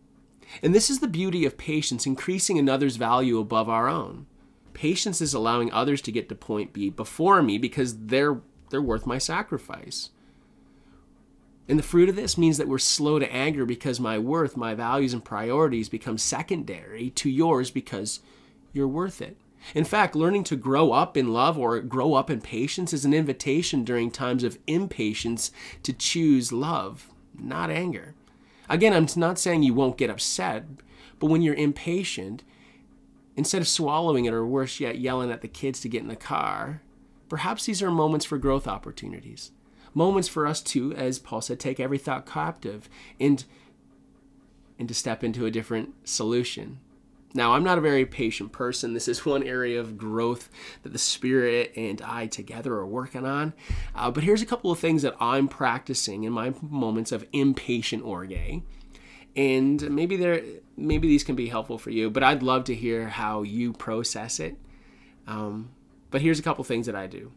And 0.63 0.75
this 0.75 0.91
is 0.91 0.99
the 0.99 1.07
beauty 1.07 1.45
of 1.45 1.57
patience, 1.57 2.07
increasing 2.07 2.59
another's 2.59 2.97
value 2.97 3.39
above 3.39 3.69
our 3.69 3.89
own. 3.89 4.27
Patience 4.73 5.21
is 5.21 5.35
allowing 5.35 5.73
others 5.73 6.01
to 6.03 6.13
get 6.13 6.29
to 6.29 6.35
point 6.35 6.73
B 6.73 6.91
before 6.91 7.43
me 7.43 7.59
because 7.59 8.07
they're 8.07 8.41
they're 8.71 8.81
worth 8.81 9.05
my 9.05 9.19
sacrifice. 9.19 10.11
And 11.69 11.79
the 11.79 11.85
fruit 11.85 12.09
of 12.09 12.17
this 12.17 12.39
means 12.39 12.57
that 12.57 12.69
we're 12.69 12.79
slow 12.79 13.19
to 13.19 13.33
anger 13.33 13.65
because 13.65 14.01
my 14.01 14.19
worth, 14.19 14.57
my 14.57 14.75
values 14.75 15.13
and 15.13 15.25
priorities 15.25 15.89
become 15.89 16.19
secondary 16.19 17.11
to 17.11 17.29
yours 17.29 17.71
because 17.71 18.21
you're 18.73 18.89
worth 18.89 19.21
it. 19.21 19.37
In 19.75 19.85
fact, 19.85 20.17
learning 20.17 20.45
to 20.45 20.57
grow 20.57 20.93
up 20.93 21.17
in 21.17 21.33
love 21.33 21.59
or 21.59 21.81
grow 21.81 22.15
up 22.15 22.31
in 22.31 22.41
patience 22.41 22.93
is 22.93 23.05
an 23.05 23.15
invitation 23.15 23.85
during 23.85 24.11
times 24.11 24.43
of 24.43 24.59
impatience 24.67 25.51
to 25.83 25.93
choose 25.93 26.53
love, 26.53 27.09
not 27.39 27.71
anger. 27.71 28.15
Again, 28.69 28.93
I'm 28.93 29.07
not 29.17 29.39
saying 29.39 29.63
you 29.63 29.75
won't 29.75 29.99
get 29.99 30.11
upset, 30.11 30.65
but 31.19 31.27
when 31.27 31.43
you're 31.43 31.55
impatient, 31.55 32.43
Instead 33.41 33.63
of 33.63 33.69
swallowing 33.69 34.27
it 34.27 34.35
or 34.35 34.45
worse 34.47 34.81
yet, 34.81 34.99
yelling 34.99 35.31
at 35.31 35.41
the 35.41 35.49
kids 35.49 35.81
to 35.81 35.89
get 35.89 36.03
in 36.03 36.09
the 36.09 36.15
car, 36.15 36.83
perhaps 37.31 37.65
these 37.65 37.83
are 37.83 37.91
moments 37.91 38.27
for 38.27 38.37
growth 38.37 38.67
opportunities. 38.67 39.53
Moments 39.95 40.29
for 40.29 40.47
us 40.47 40.61
to, 40.61 40.93
as 40.93 41.19
Paul 41.19 41.41
said, 41.41 41.59
take 41.59 41.81
every 41.81 41.97
thought 41.97 42.27
captive 42.27 42.89
and, 43.19 43.43
and 44.79 44.87
to 44.89 44.95
step 44.95 45.25
into 45.25 45.47
a 45.47 45.51
different 45.51 46.07
solution. 46.07 46.81
Now, 47.33 47.53
I'm 47.53 47.63
not 47.63 47.79
a 47.79 47.81
very 47.81 48.05
patient 48.05 48.53
person. 48.53 48.93
This 48.93 49.09
is 49.09 49.25
one 49.27 49.43
area 49.43 49.81
of 49.81 49.97
growth 49.97 50.49
that 50.83 50.93
the 50.93 50.99
Spirit 50.99 51.73
and 51.77 52.03
I 52.03 52.27
together 52.27 52.75
are 52.75 52.87
working 52.87 53.25
on. 53.25 53.53
Uh, 53.95 54.11
but 54.11 54.25
here's 54.25 54.43
a 54.43 54.47
couple 54.47 54.71
of 54.71 54.79
things 54.79 55.03
that 55.03 55.15
I'm 55.21 55.49
practicing 55.49 56.25
in 56.25 56.33
my 56.33 56.53
moments 56.63 57.13
of 57.13 57.27
impatient 57.33 58.05
orge 58.05 58.63
and 59.37 59.91
maybe 59.91 60.17
there 60.17 60.43
maybe 60.77 61.09
these 61.09 61.25
can 61.25 61.37
be 61.37 61.49
helpful 61.49 61.79
for 61.79 61.91
you 61.91 62.11
but 62.11 62.23
i'd 62.23 62.43
love 62.43 62.65
to 62.65 62.75
hear 62.75 63.09
how 63.09 63.43
you 63.43 63.73
process 63.73 64.41
it. 64.41 64.57
Um, 65.27 65.71
but 66.11 66.21
here's 66.21 66.39
a 66.39 66.43
couple 66.43 66.65
things 66.65 66.87
that 66.87 66.97
i 66.97 67.07
do. 67.07 67.33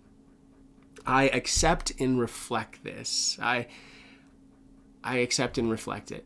I 1.06 1.26
accept 1.30 1.92
and 2.00 2.20
reflect 2.20 2.84
this. 2.84 3.38
I 3.42 3.68
i 5.04 5.18
accept 5.18 5.58
and 5.58 5.70
reflect 5.70 6.12
it. 6.12 6.26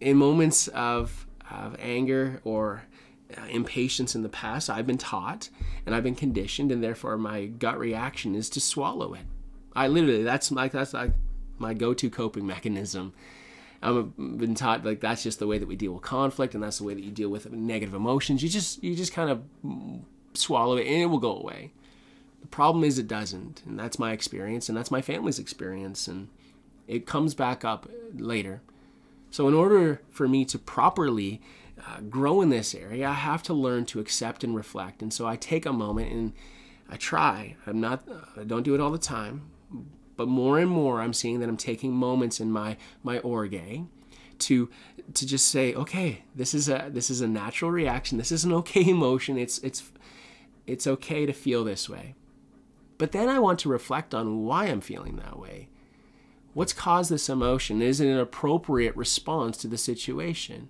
In 0.00 0.16
moments 0.16 0.68
of 0.68 1.26
of 1.50 1.76
anger 1.78 2.40
or 2.44 2.84
uh, 3.36 3.46
impatience 3.50 4.14
in 4.14 4.22
the 4.22 4.28
past 4.28 4.70
i've 4.70 4.86
been 4.86 4.98
taught 4.98 5.48
and 5.86 5.94
i've 5.94 6.04
been 6.04 6.14
conditioned 6.14 6.70
and 6.70 6.82
therefore 6.82 7.16
my 7.16 7.46
gut 7.46 7.78
reaction 7.78 8.34
is 8.34 8.48
to 8.48 8.60
swallow 8.60 9.14
it 9.14 9.24
i 9.74 9.86
literally 9.86 10.22
that's 10.22 10.50
like 10.52 10.72
that's 10.72 10.92
like 10.92 11.12
my 11.58 11.72
go-to 11.72 12.10
coping 12.10 12.46
mechanism 12.46 13.12
I've 13.84 14.16
been 14.16 14.54
taught 14.54 14.84
like 14.84 15.00
that's 15.00 15.22
just 15.22 15.38
the 15.38 15.46
way 15.46 15.58
that 15.58 15.68
we 15.68 15.76
deal 15.76 15.92
with 15.92 16.02
conflict, 16.02 16.54
and 16.54 16.62
that's 16.62 16.78
the 16.78 16.84
way 16.84 16.94
that 16.94 17.04
you 17.04 17.10
deal 17.10 17.28
with 17.28 17.50
negative 17.52 17.94
emotions. 17.94 18.42
You 18.42 18.48
just 18.48 18.82
you 18.82 18.96
just 18.96 19.12
kind 19.12 19.28
of 19.28 19.42
swallow 20.32 20.78
it, 20.78 20.86
and 20.86 21.02
it 21.02 21.06
will 21.06 21.18
go 21.18 21.36
away. 21.36 21.72
The 22.40 22.46
problem 22.46 22.82
is 22.82 22.98
it 22.98 23.06
doesn't, 23.06 23.62
and 23.66 23.78
that's 23.78 23.98
my 23.98 24.12
experience, 24.12 24.68
and 24.70 24.76
that's 24.76 24.90
my 24.90 25.02
family's 25.02 25.38
experience, 25.38 26.08
and 26.08 26.28
it 26.88 27.06
comes 27.06 27.34
back 27.34 27.64
up 27.64 27.88
later. 28.14 28.62
So, 29.34 29.48
in 29.48 29.54
order 29.54 30.00
for 30.10 30.28
me 30.28 30.44
to 30.44 30.60
properly 30.60 31.42
uh, 31.84 32.02
grow 32.02 32.40
in 32.40 32.50
this 32.50 32.72
area, 32.72 33.08
I 33.08 33.14
have 33.14 33.42
to 33.42 33.52
learn 33.52 33.84
to 33.86 33.98
accept 33.98 34.44
and 34.44 34.54
reflect. 34.54 35.02
And 35.02 35.12
so, 35.12 35.26
I 35.26 35.34
take 35.34 35.66
a 35.66 35.72
moment 35.72 36.12
and 36.12 36.34
I 36.88 36.96
try. 36.96 37.56
I'm 37.66 37.80
not. 37.80 38.06
I 38.36 38.44
don't 38.44 38.62
do 38.62 38.76
it 38.76 38.80
all 38.80 38.92
the 38.92 38.96
time, 38.96 39.50
but 40.16 40.28
more 40.28 40.60
and 40.60 40.70
more, 40.70 41.00
I'm 41.00 41.12
seeing 41.12 41.40
that 41.40 41.48
I'm 41.48 41.56
taking 41.56 41.90
moments 41.90 42.38
in 42.38 42.52
my 42.52 42.76
my 43.02 43.18
orge 43.18 43.58
to 44.38 44.70
to 45.14 45.26
just 45.26 45.48
say, 45.48 45.74
okay, 45.74 46.22
this 46.36 46.54
is 46.54 46.68
a 46.68 46.88
this 46.92 47.10
is 47.10 47.20
a 47.20 47.26
natural 47.26 47.72
reaction. 47.72 48.18
This 48.18 48.30
is 48.30 48.44
an 48.44 48.52
okay 48.52 48.88
emotion. 48.88 49.36
It's 49.36 49.58
it's 49.58 49.90
it's 50.64 50.86
okay 50.86 51.26
to 51.26 51.32
feel 51.32 51.64
this 51.64 51.88
way. 51.88 52.14
But 52.98 53.10
then 53.10 53.28
I 53.28 53.40
want 53.40 53.58
to 53.60 53.68
reflect 53.68 54.14
on 54.14 54.44
why 54.44 54.66
I'm 54.66 54.80
feeling 54.80 55.16
that 55.16 55.40
way. 55.40 55.70
What's 56.54 56.72
caused 56.72 57.10
this 57.10 57.28
emotion? 57.28 57.82
Is 57.82 58.00
it 58.00 58.08
an 58.08 58.18
appropriate 58.18 58.96
response 58.96 59.56
to 59.58 59.68
the 59.68 59.76
situation? 59.76 60.68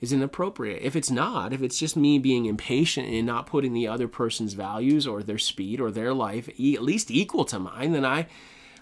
Is 0.00 0.12
it 0.12 0.22
appropriate? 0.22 0.82
If 0.82 0.96
it's 0.96 1.10
not, 1.10 1.52
if 1.52 1.62
it's 1.62 1.78
just 1.78 1.96
me 1.96 2.18
being 2.18 2.46
impatient 2.46 3.08
and 3.08 3.26
not 3.26 3.46
putting 3.46 3.74
the 3.74 3.88
other 3.88 4.08
person's 4.08 4.54
values 4.54 5.06
or 5.06 5.22
their 5.22 5.36
speed 5.36 5.80
or 5.80 5.90
their 5.90 6.14
life 6.14 6.48
at 6.48 6.82
least 6.82 7.10
equal 7.10 7.44
to 7.46 7.58
mine, 7.58 7.92
then 7.92 8.04
I 8.04 8.26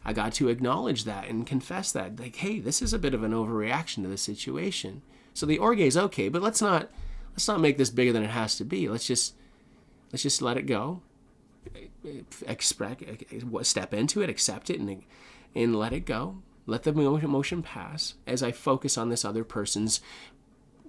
I 0.04 0.12
got 0.12 0.32
to 0.35 0.49
acknowledge 0.49 1.04
that 1.04 1.28
and 1.28 1.47
confess 1.47 1.90
that. 1.92 2.20
Like, 2.20 2.37
hey, 2.37 2.61
this 2.61 2.80
is 2.80 2.92
a 2.92 2.99
bit 2.99 3.14
of 3.14 3.25
an 3.25 3.32
overreaction 3.32 4.02
to 4.02 4.08
the 4.08 4.16
situation. 4.16 5.02
So 5.35 5.44
the 5.44 5.58
orge 5.58 5.80
is 5.80 5.97
okay, 5.97 6.28
but 6.28 6.42
let's 6.42 6.62
not 6.62 6.88
let's 7.32 7.49
not 7.49 7.61
make 7.61 7.78
this 7.78 7.90
bigger 7.90 8.12
than 8.12 8.23
it 8.23 8.30
has 8.30 8.56
to 8.56 8.64
be. 8.64 8.88
Let's 8.88 9.06
just 9.06 9.35
let's 10.12 10.23
just 10.23 10.40
let 10.40 10.56
it 10.56 10.66
go. 10.66 11.02
Expect, 12.47 13.02
step 13.62 13.92
into 13.92 14.23
it, 14.23 14.30
accept 14.30 14.70
it, 14.70 14.78
and 14.78 15.02
and 15.54 15.76
let 15.76 15.92
it 15.92 16.06
go. 16.06 16.42
Let 16.66 16.82
the 16.82 16.90
emotion 16.90 17.62
pass 17.62 18.14
as 18.26 18.42
I 18.42 18.52
focus 18.52 18.98
on 18.98 19.08
this 19.08 19.24
other 19.24 19.44
person's 19.44 20.00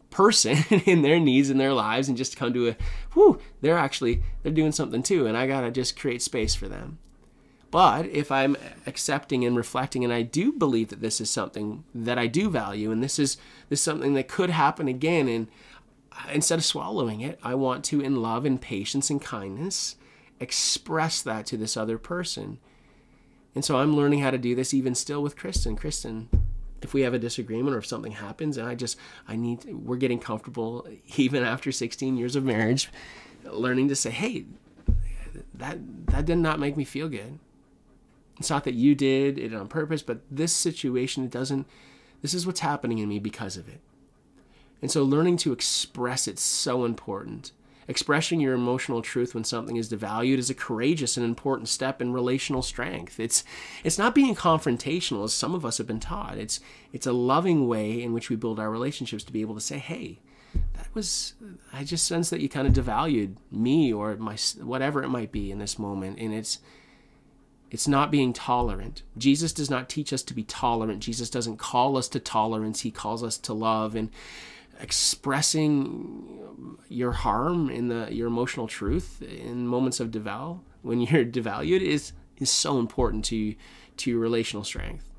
person 0.09 0.57
in 0.85 1.01
their 1.03 1.19
needs 1.19 1.49
and 1.49 1.59
their 1.59 1.73
lives 1.73 2.07
and 2.07 2.17
just 2.17 2.35
come 2.35 2.51
to 2.51 2.69
a 2.69 2.75
whew 3.13 3.39
they're 3.61 3.77
actually 3.77 4.23
they're 4.41 4.51
doing 4.51 4.71
something 4.71 5.03
too 5.03 5.27
and 5.27 5.37
i 5.37 5.45
gotta 5.45 5.69
just 5.69 5.99
create 5.99 6.19
space 6.19 6.55
for 6.55 6.67
them 6.67 6.97
but 7.71 8.07
if 8.07 8.31
I'm 8.31 8.57
accepting 8.87 9.45
and 9.45 9.55
reflecting, 9.55 10.03
and 10.03 10.11
I 10.11 10.23
do 10.23 10.51
believe 10.51 10.89
that 10.89 11.01
this 11.01 11.21
is 11.21 11.29
something 11.29 11.83
that 11.93 12.17
I 12.17 12.27
do 12.27 12.49
value, 12.49 12.91
and 12.91 13.03
this 13.03 13.19
is 13.19 13.37
this 13.69 13.79
is 13.79 13.83
something 13.83 14.15
that 14.15 14.27
could 14.27 14.49
happen 14.49 14.87
again, 14.87 15.27
and 15.27 15.47
instead 16.33 16.59
of 16.59 16.65
swallowing 16.65 17.21
it, 17.21 17.39
I 17.43 17.55
want 17.55 17.85
to, 17.85 18.01
in 18.01 18.21
love 18.21 18.45
and 18.45 18.59
patience 18.59 19.09
and 19.09 19.21
kindness, 19.21 19.97
express 20.39 21.21
that 21.21 21.45
to 21.47 21.57
this 21.57 21.77
other 21.77 21.97
person. 21.97 22.59
And 23.55 23.65
so 23.65 23.77
I'm 23.77 23.95
learning 23.95 24.19
how 24.19 24.31
to 24.31 24.37
do 24.37 24.55
this 24.55 24.73
even 24.73 24.95
still 24.95 25.21
with 25.21 25.35
Kristen. 25.35 25.75
Kristen, 25.75 26.29
if 26.81 26.93
we 26.93 27.01
have 27.01 27.13
a 27.13 27.19
disagreement 27.19 27.75
or 27.75 27.79
if 27.79 27.85
something 27.85 28.13
happens, 28.13 28.57
and 28.57 28.67
I 28.67 28.75
just 28.75 28.97
I 29.27 29.35
need 29.35 29.65
we're 29.65 29.97
getting 29.97 30.19
comfortable 30.19 30.87
even 31.17 31.43
after 31.43 31.71
16 31.71 32.17
years 32.17 32.35
of 32.35 32.43
marriage, 32.43 32.89
learning 33.43 33.89
to 33.89 33.95
say, 33.95 34.11
hey, 34.11 34.45
that 35.55 35.77
that 36.07 36.25
did 36.25 36.37
not 36.37 36.59
make 36.59 36.77
me 36.77 36.85
feel 36.85 37.09
good 37.09 37.39
it's 38.39 38.49
not 38.49 38.63
that 38.63 38.73
you 38.73 38.95
did 38.95 39.37
it 39.37 39.53
on 39.53 39.67
purpose, 39.67 40.01
but 40.01 40.21
this 40.31 40.53
situation, 40.53 41.25
it 41.25 41.29
doesn't, 41.29 41.67
this 42.21 42.33
is 42.33 42.47
what's 42.47 42.61
happening 42.61 42.97
in 42.99 43.09
me 43.09 43.19
because 43.19 43.57
of 43.57 43.67
it. 43.67 43.81
And 44.81 44.89
so 44.89 45.03
learning 45.03 45.37
to 45.37 45.51
express 45.51 46.27
it's 46.27 46.41
so 46.41 46.85
important. 46.85 47.51
Expressing 47.89 48.39
your 48.39 48.53
emotional 48.53 49.01
truth 49.01 49.33
when 49.33 49.43
something 49.43 49.75
is 49.75 49.91
devalued 49.91 50.37
is 50.37 50.49
a 50.49 50.53
courageous 50.53 51.17
and 51.17 51.25
important 51.25 51.67
step 51.67 52.01
in 52.01 52.13
relational 52.13 52.61
strength. 52.61 53.19
It's 53.19 53.43
it's 53.83 53.97
not 53.97 54.13
being 54.13 54.35
confrontational 54.35 55.23
as 55.25 55.33
some 55.33 55.55
of 55.55 55.65
us 55.65 55.79
have 55.79 55.87
been 55.87 55.99
taught. 55.99 56.37
It's 56.37 56.59
it's 56.93 57.07
a 57.07 57.13
loving 57.13 57.67
way 57.67 58.01
in 58.01 58.13
which 58.13 58.29
we 58.29 58.35
build 58.35 58.59
our 58.59 58.69
relationships 58.69 59.23
to 59.23 59.33
be 59.33 59.41
able 59.41 59.55
to 59.55 59.61
say, 59.61 59.79
"Hey, 59.79 60.19
that 60.77 60.87
was 60.93 61.33
I 61.73 61.83
just 61.83 62.07
sense 62.07 62.29
that 62.29 62.41
you 62.41 62.47
kind 62.47 62.67
of 62.67 62.73
devalued 62.73 63.37
me 63.51 63.91
or 63.91 64.15
my 64.17 64.37
whatever 64.61 65.03
it 65.03 65.09
might 65.09 65.31
be 65.31 65.51
in 65.51 65.57
this 65.59 65.79
moment." 65.79 66.19
And 66.19 66.33
it's 66.33 66.59
It's 67.71 67.87
not 67.87 68.09
being 68.11 68.33
tolerant. 68.33 69.03
Jesus 69.15 69.53
does 69.53 69.69
not 69.69 69.89
teach 69.89 70.11
us 70.11 70.23
to 70.23 70.33
be 70.33 70.43
tolerant. 70.43 71.03
Jesus 71.03 71.29
doesn't 71.29 71.57
call 71.57 71.97
us 71.97 72.07
to 72.09 72.19
tolerance. 72.19 72.81
He 72.81 72.91
calls 72.91 73.23
us 73.23 73.37
to 73.37 73.53
love 73.53 73.95
and 73.95 74.09
expressing 74.79 76.77
your 76.87 77.11
harm 77.11 77.69
in 77.69 77.89
the 77.89 78.07
your 78.11 78.27
emotional 78.27 78.67
truth 78.67 79.21
in 79.21 79.67
moments 79.67 79.99
of 79.99 80.09
deval 80.09 80.61
when 80.81 80.99
you're 81.01 81.25
devalued 81.25 81.81
is 81.81 82.13
is 82.37 82.49
so 82.49 82.79
important 82.79 83.25
to 83.25 83.55
to 83.97 84.11
your 84.11 84.19
relational 84.19 84.63
strength. 84.63 85.09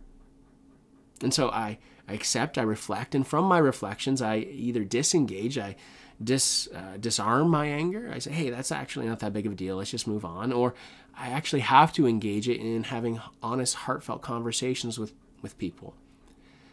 And 1.23 1.35
so 1.35 1.51
I 1.51 1.79
I 2.09 2.15
accept, 2.15 2.59
I 2.59 2.63
reflect, 2.63 3.15
and 3.15 3.25
from 3.25 3.45
my 3.45 3.59
reflections, 3.59 4.21
I 4.21 4.39
either 4.39 4.83
disengage, 4.83 5.59
I 5.59 5.77
dis, 6.23 6.69
uh, 6.75 6.97
disarm 6.99 7.49
my 7.49 7.67
anger. 7.67 8.11
I 8.13 8.19
say, 8.19 8.33
hey, 8.33 8.51
that's 8.51 8.73
actually 8.73 9.07
not 9.07 9.21
that 9.21 9.33
big 9.33 9.47
of 9.47 9.53
a 9.53 9.55
deal. 9.55 9.77
Let's 9.77 9.93
just 9.93 10.09
move 10.09 10.25
on. 10.25 10.53
Or 10.53 10.75
I 11.17 11.29
actually 11.29 11.61
have 11.61 11.93
to 11.95 12.07
engage 12.07 12.49
it 12.49 12.59
in 12.59 12.85
having 12.85 13.21
honest, 13.43 13.75
heartfelt 13.75 14.23
conversations 14.23 14.99
with, 14.99 15.13
with 15.41 15.57
people. 15.59 15.95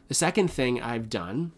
The 0.07 0.13
second 0.13 0.49
thing 0.49 0.81
I've 0.81 1.09
done, 1.09 1.51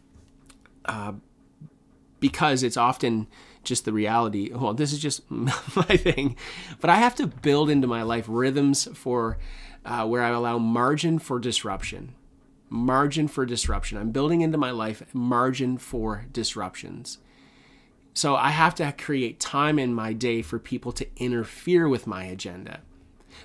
because 2.19 2.63
it's 2.63 2.77
often 2.77 3.27
just 3.63 3.85
the 3.85 3.93
reality, 3.93 4.51
well, 4.53 4.73
this 4.73 4.93
is 4.93 4.99
just 4.99 5.21
my 5.31 5.53
thing, 5.97 6.35
but 6.79 6.89
I 6.89 6.95
have 6.95 7.15
to 7.15 7.27
build 7.27 7.69
into 7.69 7.87
my 7.87 8.03
life 8.03 8.25
rhythms 8.27 8.87
for 8.93 9.37
uh, 9.85 10.05
where 10.05 10.23
I 10.23 10.29
allow 10.29 10.57
margin 10.57 11.19
for 11.19 11.39
disruption 11.39 12.15
margin 12.69 13.27
for 13.27 13.45
disruption. 13.45 13.97
I'm 13.97 14.11
building 14.11 14.41
into 14.41 14.57
my 14.57 14.71
life 14.71 15.03
margin 15.13 15.77
for 15.77 16.25
disruptions. 16.31 17.17
So 18.13 18.35
I 18.35 18.49
have 18.49 18.75
to 18.75 18.91
create 18.91 19.39
time 19.39 19.79
in 19.79 19.93
my 19.93 20.13
day 20.13 20.41
for 20.41 20.59
people 20.59 20.91
to 20.93 21.07
interfere 21.17 21.87
with 21.87 22.07
my 22.07 22.23
agenda. 22.25 22.81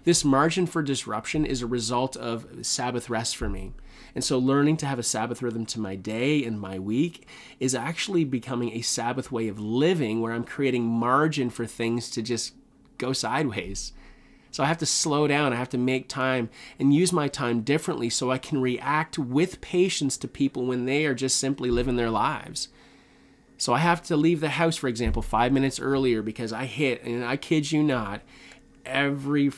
This 0.03 0.25
margin 0.25 0.67
for 0.67 0.83
disruption 0.83 1.47
is 1.47 1.63
a 1.63 1.67
result 1.67 2.17
of 2.17 2.47
Sabbath 2.63 3.09
rest 3.09 3.37
for 3.37 3.49
me. 3.49 3.73
And 4.15 4.23
so 4.25 4.39
learning 4.39 4.77
to 4.79 4.87
have 4.87 4.99
a 4.99 5.05
Sabbath 5.05 5.43
rhythm 5.43 5.65
to 5.67 5.81
my 5.81 5.95
day 5.97 6.45
and 6.45 6.61
my 6.61 6.79
week 6.79 7.27
is 7.61 7.75
actually 7.75 8.25
becoming 8.25 8.73
a 8.73 8.83
Sabbath 8.83 9.31
way 9.33 9.49
of 9.49 9.59
living 9.59 10.21
where 10.21 10.33
I'm 10.33 10.45
creating 10.45 10.85
margin 10.85 11.51
for 11.51 11.67
things 11.67 12.11
to 12.11 12.23
just 12.23 12.55
go 12.99 13.13
sideways. 13.13 13.93
So 14.51 14.63
I 14.63 14.67
have 14.67 14.79
to 14.79 14.87
slow 14.87 15.27
down. 15.27 15.53
I 15.53 15.57
have 15.57 15.71
to 15.71 15.79
make 15.79 16.09
time 16.09 16.49
and 16.79 16.95
use 16.95 17.13
my 17.13 17.27
time 17.27 17.63
differently 17.63 18.09
so 18.09 18.31
I 18.31 18.39
can 18.39 18.61
react 18.61 19.19
with 19.19 19.61
patience 19.61 20.17
to 20.19 20.29
people 20.29 20.65
when 20.67 20.85
they 20.85 21.07
are 21.07 21.15
just 21.15 21.39
simply 21.39 21.71
living 21.71 21.97
their 21.97 22.11
lives. 22.11 22.69
So 23.57 23.73
I 23.73 23.79
have 23.79 24.03
to 24.05 24.17
leave 24.17 24.41
the 24.41 24.51
house, 24.51 24.77
for 24.77 24.87
example, 24.87 25.23
five 25.23 25.53
minutes 25.53 25.81
earlier 25.81 26.23
because 26.23 26.53
I 26.53 26.67
hit, 26.67 27.03
and 27.03 27.25
I 27.25 27.37
kid 27.37 27.73
you 27.73 27.83
not, 27.83 28.21
every 28.85 29.51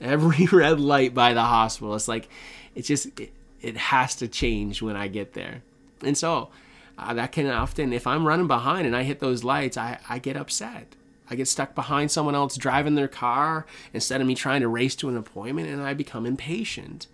every 0.00 0.46
red 0.52 0.80
light 0.80 1.14
by 1.14 1.34
the 1.34 1.42
hospital. 1.42 1.94
It's 1.94 2.08
like 2.08 2.28
it 2.74 2.82
just 2.82 3.18
it, 3.20 3.32
it 3.60 3.76
has 3.76 4.14
to 4.16 4.28
change 4.28 4.82
when 4.82 4.96
I 4.96 5.08
get 5.08 5.32
there, 5.34 5.62
and 6.02 6.16
so 6.16 6.50
uh, 6.98 7.14
that 7.14 7.32
can 7.32 7.46
often, 7.48 7.92
if 7.92 8.06
I'm 8.06 8.26
running 8.26 8.46
behind 8.46 8.86
and 8.86 8.96
I 8.96 9.02
hit 9.02 9.20
those 9.20 9.44
lights, 9.44 9.76
I 9.76 9.98
I 10.08 10.18
get 10.18 10.36
upset. 10.36 10.94
I 11.30 11.36
get 11.36 11.48
stuck 11.48 11.74
behind 11.74 12.10
someone 12.10 12.34
else 12.34 12.56
driving 12.56 12.96
their 12.96 13.08
car 13.08 13.64
instead 13.94 14.20
of 14.20 14.26
me 14.26 14.34
trying 14.34 14.60
to 14.60 14.68
race 14.68 14.94
to 14.96 15.08
an 15.08 15.16
appointment, 15.16 15.68
and 15.68 15.82
I 15.82 15.94
become 15.94 16.26
impatient. 16.26 17.06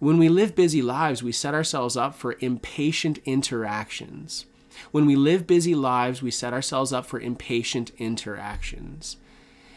When 0.00 0.18
we 0.18 0.28
live 0.28 0.56
busy 0.56 0.82
lives, 0.82 1.22
we 1.22 1.32
set 1.32 1.54
ourselves 1.54 1.96
up 1.96 2.14
for 2.14 2.36
impatient 2.40 3.18
interactions. 3.24 4.46
When 4.90 5.06
we 5.06 5.14
live 5.14 5.46
busy 5.46 5.74
lives, 5.74 6.22
we 6.22 6.30
set 6.30 6.52
ourselves 6.52 6.92
up 6.92 7.06
for 7.06 7.20
impatient 7.20 7.92
interactions. 7.98 9.16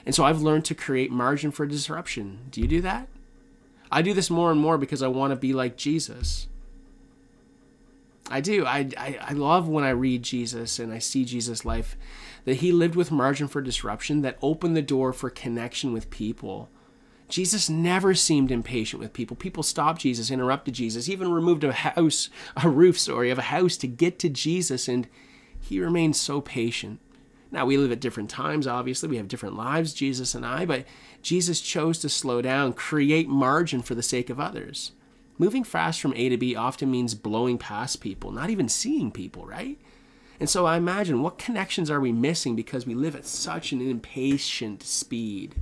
And 0.07 0.15
so 0.15 0.23
I've 0.23 0.41
learned 0.41 0.63
to 0.65 0.73
create 0.73 1.11
margin 1.11 1.51
for 1.51 1.65
disruption. 1.65 2.45
Do 2.49 2.61
you 2.61 2.67
do 2.67 2.79
that? 2.79 3.09
I 3.91 4.01
do 4.01 4.13
this 4.13 4.29
more 4.29 4.51
and 4.51 4.59
more 4.59 4.77
because 4.77 5.03
I 5.03 5.09
want 5.09 5.31
to 5.31 5.35
be 5.35 5.51
like 5.51 5.75
Jesus. 5.75 6.47
I 8.31 8.39
do. 8.39 8.65
I, 8.65 8.89
I, 8.97 9.19
I 9.21 9.33
love 9.33 9.67
when 9.67 9.83
I 9.83 9.89
read 9.89 10.23
Jesus 10.23 10.79
and 10.79 10.93
I 10.93 10.99
see 10.99 11.25
Jesus' 11.25 11.65
life 11.65 11.97
that 12.45 12.55
he 12.55 12.71
lived 12.71 12.95
with 12.95 13.11
margin 13.11 13.49
for 13.49 13.61
disruption 13.61 14.21
that 14.21 14.37
opened 14.41 14.77
the 14.77 14.81
door 14.81 15.11
for 15.11 15.29
connection 15.29 15.91
with 15.91 16.09
people. 16.09 16.69
Jesus 17.27 17.69
never 17.69 18.13
seemed 18.13 18.49
impatient 18.49 19.01
with 19.01 19.11
people. 19.11 19.35
People 19.35 19.61
stopped 19.61 19.99
Jesus, 19.99 20.31
interrupted 20.31 20.73
Jesus, 20.73 21.09
even 21.09 21.33
removed 21.33 21.65
a 21.65 21.73
house, 21.73 22.29
a 22.63 22.69
roof, 22.69 22.97
sorry, 22.97 23.29
of 23.29 23.39
a 23.39 23.51
house 23.51 23.75
to 23.75 23.87
get 23.87 24.19
to 24.19 24.29
Jesus, 24.29 24.87
and 24.87 25.05
he 25.59 25.81
remained 25.81 26.15
so 26.15 26.39
patient. 26.39 27.01
Now, 27.51 27.65
we 27.65 27.77
live 27.77 27.91
at 27.91 28.01
different 28.01 28.29
times, 28.29 28.67
obviously. 28.67 29.09
We 29.09 29.17
have 29.17 29.27
different 29.27 29.55
lives, 29.55 29.93
Jesus 29.93 30.35
and 30.35 30.45
I, 30.45 30.65
but 30.65 30.85
Jesus 31.21 31.61
chose 31.61 31.97
to 31.99 32.09
slow 32.09 32.41
down, 32.41 32.73
create 32.73 33.29
margin 33.29 33.81
for 33.81 33.95
the 33.95 34.03
sake 34.03 34.29
of 34.29 34.39
others. 34.39 34.91
Moving 35.37 35.63
fast 35.63 36.01
from 36.01 36.13
A 36.15 36.29
to 36.29 36.37
B 36.37 36.55
often 36.55 36.91
means 36.91 37.13
blowing 37.13 37.57
past 37.57 38.01
people, 38.01 38.31
not 38.31 38.49
even 38.49 38.67
seeing 38.67 39.11
people, 39.11 39.45
right? 39.45 39.79
And 40.39 40.49
so 40.49 40.65
I 40.65 40.77
imagine 40.77 41.21
what 41.21 41.37
connections 41.37 41.89
are 41.89 41.99
we 41.99 42.11
missing 42.11 42.55
because 42.55 42.85
we 42.85 42.93
live 42.93 43.15
at 43.15 43.25
such 43.25 43.71
an 43.71 43.81
impatient 43.81 44.83
speed? 44.83 45.55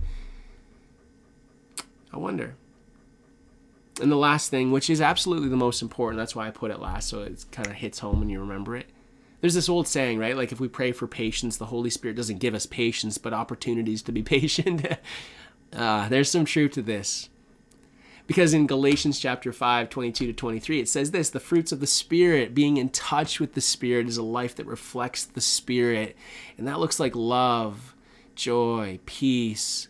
I 2.11 2.17
wonder. 2.17 2.55
And 4.01 4.11
the 4.11 4.17
last 4.17 4.49
thing, 4.49 4.71
which 4.71 4.89
is 4.89 5.01
absolutely 5.01 5.49
the 5.49 5.55
most 5.55 5.81
important, 5.81 6.17
that's 6.17 6.35
why 6.35 6.47
I 6.47 6.51
put 6.51 6.71
it 6.71 6.79
last, 6.79 7.07
so 7.07 7.21
it 7.21 7.45
kind 7.51 7.67
of 7.67 7.75
hits 7.75 7.99
home 7.99 8.21
and 8.21 8.29
you 8.29 8.39
remember 8.39 8.75
it. 8.75 8.87
There's 9.41 9.53
this 9.53 9.69
old 9.69 9.87
saying, 9.87 10.17
right? 10.17 10.35
Like 10.35 10.51
if 10.51 10.59
we 10.59 10.67
pray 10.67 10.91
for 10.91 11.07
patience, 11.07 11.57
the 11.57 11.67
Holy 11.67 11.89
Spirit 11.89 12.17
doesn't 12.17 12.39
give 12.39 12.55
us 12.55 12.65
patience, 12.65 13.17
but 13.17 13.33
opportunities 13.33 14.01
to 14.03 14.11
be 14.11 14.23
patient. 14.23 14.85
uh, 15.73 16.09
there's 16.09 16.29
some 16.29 16.45
truth 16.45 16.71
to 16.73 16.81
this. 16.81 17.29
Because 18.27 18.55
in 18.55 18.65
Galatians 18.65 19.19
chapter 19.19 19.53
5, 19.53 19.89
22 19.89 20.27
to 20.27 20.33
23, 20.33 20.79
it 20.79 20.89
says 20.89 21.11
this 21.11 21.29
the 21.29 21.39
fruits 21.39 21.71
of 21.71 21.79
the 21.79 21.87
Spirit, 21.87 22.55
being 22.55 22.77
in 22.77 22.89
touch 22.89 23.39
with 23.39 23.53
the 23.53 23.61
Spirit, 23.61 24.07
is 24.07 24.17
a 24.17 24.23
life 24.23 24.55
that 24.55 24.65
reflects 24.65 25.25
the 25.25 25.41
Spirit. 25.41 26.15
And 26.57 26.67
that 26.67 26.79
looks 26.79 26.99
like 26.99 27.15
love, 27.15 27.93
joy, 28.33 28.99
peace, 29.05 29.89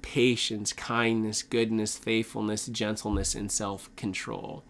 patience, 0.00 0.72
kindness, 0.72 1.42
goodness, 1.42 1.98
faithfulness, 1.98 2.66
gentleness, 2.66 3.34
and 3.34 3.52
self 3.52 3.94
control. 3.96 4.64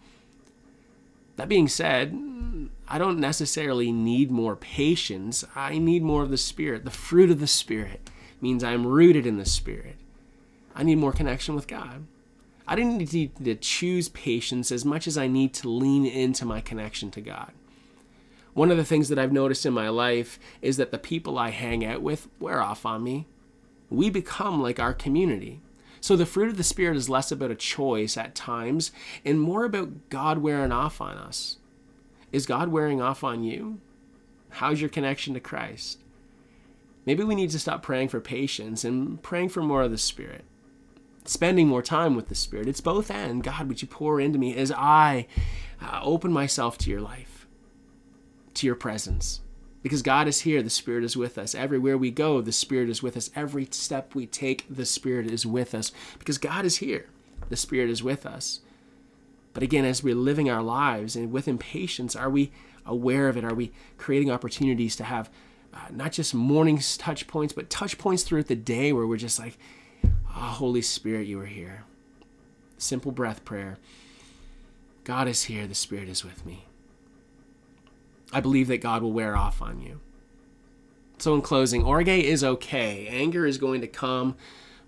That 1.37 1.47
being 1.47 1.67
said, 1.67 2.17
I 2.87 2.97
don't 2.97 3.19
necessarily 3.19 3.91
need 3.91 4.29
more 4.31 4.55
patience. 4.55 5.45
I 5.55 5.77
need 5.77 6.03
more 6.03 6.23
of 6.23 6.29
the 6.29 6.37
Spirit. 6.37 6.83
The 6.83 6.91
fruit 6.91 7.29
of 7.29 7.39
the 7.39 7.47
Spirit 7.47 8.09
means 8.41 8.63
I'm 8.63 8.85
rooted 8.85 9.25
in 9.25 9.37
the 9.37 9.45
Spirit. 9.45 9.95
I 10.75 10.83
need 10.83 10.97
more 10.97 11.13
connection 11.13 11.55
with 11.55 11.67
God. 11.67 12.05
I 12.67 12.75
didn't 12.75 12.97
need 12.97 13.35
to 13.43 13.55
choose 13.55 14.09
patience 14.09 14.71
as 14.71 14.83
much 14.83 15.07
as 15.07 15.17
I 15.17 15.27
need 15.27 15.53
to 15.55 15.69
lean 15.69 16.05
into 16.05 16.45
my 16.45 16.59
connection 16.59 17.11
to 17.11 17.21
God. 17.21 17.53
One 18.53 18.71
of 18.71 18.77
the 18.77 18.85
things 18.85 19.09
that 19.09 19.19
I've 19.19 19.31
noticed 19.31 19.65
in 19.65 19.73
my 19.73 19.89
life 19.89 20.39
is 20.61 20.77
that 20.77 20.91
the 20.91 20.97
people 20.97 21.37
I 21.37 21.51
hang 21.51 21.85
out 21.85 22.01
with 22.01 22.27
wear 22.39 22.61
off 22.61 22.85
on 22.85 23.03
me. 23.03 23.27
We 23.89 24.09
become 24.09 24.61
like 24.61 24.79
our 24.79 24.93
community. 24.93 25.61
So 26.01 26.15
the 26.15 26.25
fruit 26.25 26.49
of 26.49 26.57
the 26.57 26.63
Spirit 26.63 26.97
is 26.97 27.09
less 27.09 27.31
about 27.31 27.51
a 27.51 27.55
choice 27.55 28.17
at 28.17 28.35
times 28.35 28.91
and 29.25 29.39
more 29.39 29.65
about 29.65 30.09
God 30.09 30.39
wearing 30.39 30.71
off 30.71 31.01
on 31.01 31.17
us. 31.17 31.57
Is 32.31 32.45
God 32.45 32.69
wearing 32.69 33.01
off 33.01 33.23
on 33.23 33.43
you? 33.43 33.79
How's 34.49 34.81
your 34.81 34.89
connection 34.89 35.33
to 35.33 35.39
Christ? 35.39 35.99
Maybe 37.05 37.23
we 37.23 37.35
need 37.35 37.51
to 37.51 37.59
stop 37.59 37.83
praying 37.83 38.09
for 38.09 38.19
patience 38.19 38.83
and 38.83 39.21
praying 39.21 39.49
for 39.49 39.61
more 39.61 39.83
of 39.83 39.91
the 39.91 39.97
Spirit 39.97 40.43
spending 41.29 41.67
more 41.67 41.81
time 41.81 42.15
with 42.15 42.29
the 42.29 42.35
Spirit. 42.35 42.67
It's 42.67 42.81
both 42.81 43.11
and. 43.11 43.43
God, 43.43 43.67
would 43.67 43.81
you 43.81 43.87
pour 43.87 44.19
into 44.19 44.39
me 44.39 44.55
as 44.55 44.71
I 44.71 45.27
uh, 45.81 45.99
open 46.03 46.31
myself 46.31 46.77
to 46.79 46.89
your 46.89 47.01
life, 47.01 47.47
to 48.55 48.65
your 48.65 48.75
presence? 48.75 49.41
Because 49.83 50.01
God 50.01 50.27
is 50.27 50.41
here, 50.41 50.61
the 50.61 50.69
Spirit 50.69 51.03
is 51.03 51.15
with 51.15 51.37
us. 51.37 51.55
Everywhere 51.55 51.97
we 51.97 52.11
go, 52.11 52.41
the 52.41 52.51
Spirit 52.51 52.89
is 52.89 53.03
with 53.03 53.15
us. 53.15 53.29
Every 53.35 53.67
step 53.71 54.15
we 54.15 54.25
take, 54.25 54.65
the 54.69 54.85
Spirit 54.85 55.31
is 55.31 55.45
with 55.45 55.75
us. 55.75 55.91
Because 56.19 56.37
God 56.37 56.65
is 56.65 56.77
here, 56.77 57.05
the 57.49 57.55
Spirit 57.55 57.89
is 57.89 58.03
with 58.03 58.25
us. 58.25 58.61
But 59.53 59.63
again, 59.63 59.85
as 59.85 60.03
we're 60.03 60.15
living 60.15 60.49
our 60.49 60.61
lives 60.61 61.15
and 61.15 61.31
with 61.31 61.47
impatience, 61.47 62.15
are 62.15 62.29
we 62.29 62.51
aware 62.85 63.27
of 63.27 63.37
it? 63.37 63.43
Are 63.43 63.53
we 63.53 63.71
creating 63.97 64.31
opportunities 64.31 64.95
to 64.97 65.03
have 65.03 65.29
uh, 65.73 65.79
not 65.91 66.11
just 66.11 66.33
morning 66.33 66.79
touch 66.97 67.27
points, 67.27 67.53
but 67.53 67.69
touch 67.69 67.97
points 67.97 68.23
throughout 68.23 68.47
the 68.47 68.55
day 68.55 68.91
where 68.93 69.05
we're 69.05 69.17
just 69.17 69.39
like, 69.39 69.57
oh, 70.05 70.09
Holy 70.29 70.81
Spirit, 70.81 71.27
you 71.27 71.39
are 71.39 71.45
here. 71.45 71.83
Simple 72.77 73.11
breath 73.11 73.45
prayer. 73.45 73.77
God 75.03 75.27
is 75.27 75.43
here, 75.43 75.67
the 75.67 75.75
Spirit 75.75 76.09
is 76.09 76.23
with 76.23 76.45
me. 76.45 76.65
I 78.31 78.41
believe 78.41 78.67
that 78.67 78.81
God 78.81 79.01
will 79.01 79.13
wear 79.13 79.35
off 79.35 79.61
on 79.61 79.81
you. 79.81 79.99
So, 81.17 81.33
in 81.33 81.41
closing, 81.41 81.83
orge 81.83 82.07
is 82.07 82.43
okay. 82.43 83.07
Anger 83.07 83.45
is 83.45 83.57
going 83.57 83.81
to 83.81 83.87
come, 83.87 84.35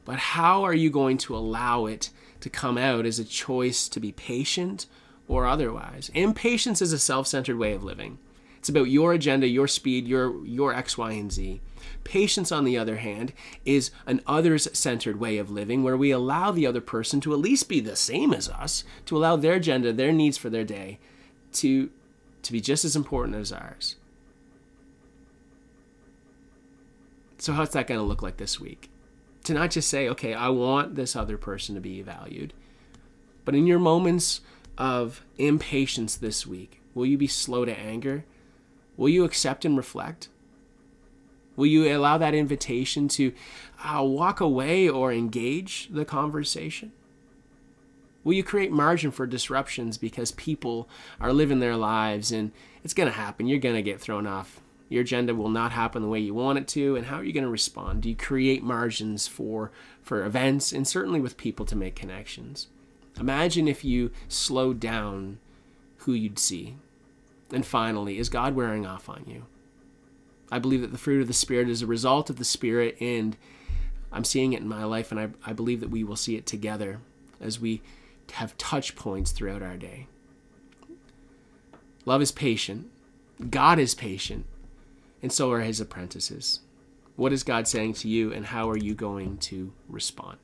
but 0.05 0.17
how 0.19 0.63
are 0.63 0.73
you 0.73 0.89
going 0.89 1.17
to 1.19 1.35
allow 1.35 1.85
it 1.85 2.11
to 2.41 2.49
come 2.49 2.77
out 2.77 3.05
as 3.05 3.17
a 3.19 3.25
choice 3.25 3.89
to 3.89 3.99
be 3.99 4.11
patient 4.11 4.85
or 5.27 5.47
otherwise? 5.47 6.11
Impatience 6.13 6.81
is 6.81 6.93
a 6.93 6.99
self 6.99 7.27
centered 7.27 7.57
way 7.57 7.73
of 7.73 7.83
living. 7.83 8.19
It's 8.59 8.69
about 8.69 8.89
your 8.89 9.13
agenda, 9.13 9.47
your 9.47 9.67
speed, 9.67 10.07
your 10.07 10.45
your 10.45 10.73
X, 10.73 10.97
Y, 10.97 11.11
and 11.13 11.31
Z. 11.31 11.61
Patience, 12.03 12.51
on 12.51 12.65
the 12.65 12.77
other 12.77 12.97
hand, 12.97 13.33
is 13.65 13.89
an 14.05 14.21
others 14.27 14.67
centered 14.73 15.19
way 15.19 15.37
of 15.37 15.49
living 15.49 15.81
where 15.81 15.97
we 15.97 16.11
allow 16.11 16.51
the 16.51 16.67
other 16.67 16.81
person 16.81 17.21
to 17.21 17.33
at 17.33 17.39
least 17.39 17.69
be 17.69 17.79
the 17.79 17.95
same 17.95 18.33
as 18.33 18.49
us, 18.49 18.83
to 19.05 19.17
allow 19.17 19.35
their 19.35 19.53
agenda, 19.53 19.93
their 19.93 20.11
needs 20.11 20.37
for 20.37 20.49
their 20.49 20.65
day 20.65 20.99
to, 21.53 21.89
to 22.43 22.51
be 22.51 22.61
just 22.61 22.85
as 22.85 22.95
important 22.95 23.35
as 23.35 23.51
ours. 23.51 23.95
So, 27.37 27.53
how's 27.53 27.69
that 27.71 27.87
going 27.87 27.99
to 27.99 28.05
look 28.05 28.21
like 28.21 28.37
this 28.37 28.59
week? 28.59 28.89
To 29.45 29.53
not 29.53 29.71
just 29.71 29.89
say, 29.89 30.09
okay, 30.09 30.33
I 30.33 30.49
want 30.49 30.95
this 30.95 31.15
other 31.15 31.37
person 31.37 31.75
to 31.75 31.81
be 31.81 32.01
valued, 32.01 32.53
but 33.45 33.55
in 33.55 33.65
your 33.65 33.79
moments 33.79 34.41
of 34.77 35.23
impatience 35.37 36.15
this 36.15 36.45
week, 36.45 36.81
will 36.93 37.05
you 37.05 37.17
be 37.17 37.27
slow 37.27 37.65
to 37.65 37.77
anger? 37.77 38.25
Will 38.97 39.09
you 39.09 39.23
accept 39.23 39.63
and 39.63 39.77
reflect? 39.77 40.27
Will 41.55 41.65
you 41.65 41.95
allow 41.95 42.17
that 42.17 42.33
invitation 42.33 43.07
to 43.09 43.33
uh, 43.83 44.03
walk 44.03 44.39
away 44.39 44.89
or 44.89 45.11
engage 45.11 45.89
the 45.91 46.05
conversation? 46.05 46.91
Will 48.23 48.33
you 48.33 48.43
create 48.43 48.71
margin 48.71 49.11
for 49.11 49.25
disruptions 49.25 49.97
because 49.97 50.31
people 50.31 50.89
are 51.19 51.31
living 51.31 51.59
their 51.59 51.77
lives 51.77 52.31
and 52.31 52.51
it's 52.83 52.93
going 52.93 53.09
to 53.09 53.15
happen? 53.15 53.47
You're 53.47 53.59
going 53.59 53.75
to 53.75 53.81
get 53.81 54.01
thrown 54.01 54.27
off. 54.27 54.59
Your 54.89 55.01
agenda 55.01 55.35
will 55.35 55.49
not 55.49 55.71
happen 55.71 56.01
the 56.01 56.07
way 56.07 56.19
you 56.19 56.33
want 56.33 56.57
it 56.57 56.67
to. 56.69 56.95
And 56.95 57.05
how 57.05 57.17
are 57.17 57.23
you 57.23 57.31
going 57.31 57.43
to 57.43 57.49
respond? 57.49 58.01
Do 58.01 58.09
you 58.09 58.15
create 58.15 58.63
margins 58.63 59.27
for 59.27 59.71
for 60.01 60.25
events 60.25 60.71
and 60.71 60.87
certainly 60.87 61.21
with 61.21 61.37
people 61.37 61.65
to 61.67 61.75
make 61.75 61.95
connections? 61.95 62.67
Imagine 63.19 63.67
if 63.67 63.85
you 63.85 64.11
slowed 64.27 64.79
down 64.79 65.39
who 65.99 66.13
you'd 66.13 66.39
see. 66.39 66.75
And 67.53 67.65
finally 67.65 68.17
is 68.17 68.29
god 68.29 68.55
wearing 68.55 68.85
off 68.85 69.07
on 69.07 69.23
you? 69.27 69.45
I 70.51 70.59
believe 70.59 70.81
that 70.81 70.91
the 70.91 70.97
fruit 70.97 71.21
of 71.21 71.27
the 71.27 71.33
spirit 71.33 71.69
is 71.69 71.81
a 71.81 71.87
result 71.87 72.29
of 72.29 72.37
the 72.37 72.45
spirit 72.45 72.97
and 72.99 73.37
i'm 74.11 74.23
seeing 74.23 74.53
it 74.53 74.61
in 74.61 74.67
my 74.67 74.83
life 74.83 75.11
and 75.11 75.19
i, 75.19 75.29
I 75.45 75.53
believe 75.53 75.79
that 75.81 75.91
we 75.91 76.03
will 76.03 76.15
see 76.15 76.35
it 76.35 76.47
together 76.47 76.99
as 77.39 77.59
we 77.59 77.81
have 78.31 78.57
touch 78.57 78.95
points 78.95 79.31
throughout 79.31 79.61
our 79.61 79.77
day 79.77 80.07
love 82.05 82.21
is 82.21 82.31
patient 82.31 82.87
god 83.49 83.79
is 83.79 83.95
patient 83.95 84.45
and 85.21 85.31
so 85.31 85.51
are 85.51 85.61
his 85.61 85.81
apprentices. 85.81 86.61
What 87.15 87.33
is 87.33 87.43
God 87.43 87.67
saying 87.67 87.93
to 87.95 88.07
you, 88.07 88.31
and 88.31 88.45
how 88.45 88.69
are 88.69 88.77
you 88.77 88.93
going 88.93 89.37
to 89.39 89.73
respond? 89.89 90.37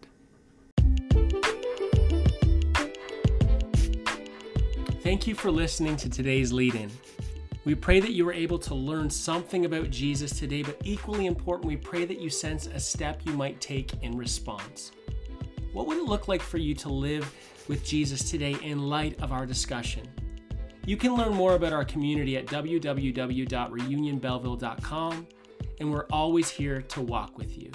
Thank 5.01 5.27
you 5.27 5.35
for 5.35 5.51
listening 5.51 5.95
to 5.97 6.09
today's 6.09 6.51
lead 6.51 6.75
in. 6.75 6.91
We 7.63 7.75
pray 7.75 7.99
that 7.99 8.11
you 8.11 8.25
were 8.25 8.33
able 8.33 8.59
to 8.59 8.75
learn 8.75 9.09
something 9.09 9.65
about 9.65 9.89
Jesus 9.89 10.37
today, 10.37 10.61
but 10.61 10.77
equally 10.83 11.25
important, 11.27 11.65
we 11.65 11.77
pray 11.77 12.05
that 12.05 12.19
you 12.19 12.29
sense 12.29 12.67
a 12.67 12.79
step 12.79 13.21
you 13.25 13.33
might 13.33 13.61
take 13.61 14.03
in 14.03 14.17
response. 14.17 14.91
What 15.71 15.87
would 15.87 15.97
it 15.97 16.05
look 16.05 16.27
like 16.27 16.41
for 16.41 16.57
you 16.57 16.75
to 16.75 16.89
live 16.89 17.33
with 17.67 17.83
Jesus 17.83 18.29
today 18.29 18.55
in 18.61 18.89
light 18.89 19.19
of 19.21 19.31
our 19.31 19.45
discussion? 19.45 20.07
You 20.85 20.97
can 20.97 21.15
learn 21.15 21.33
more 21.33 21.55
about 21.55 21.71
our 21.73 21.85
community 21.85 22.37
at 22.37 22.45
www.reunionbelleville.com, 22.45 25.27
and 25.79 25.91
we're 25.91 26.05
always 26.11 26.49
here 26.49 26.81
to 26.81 27.01
walk 27.01 27.37
with 27.37 27.57
you. 27.57 27.71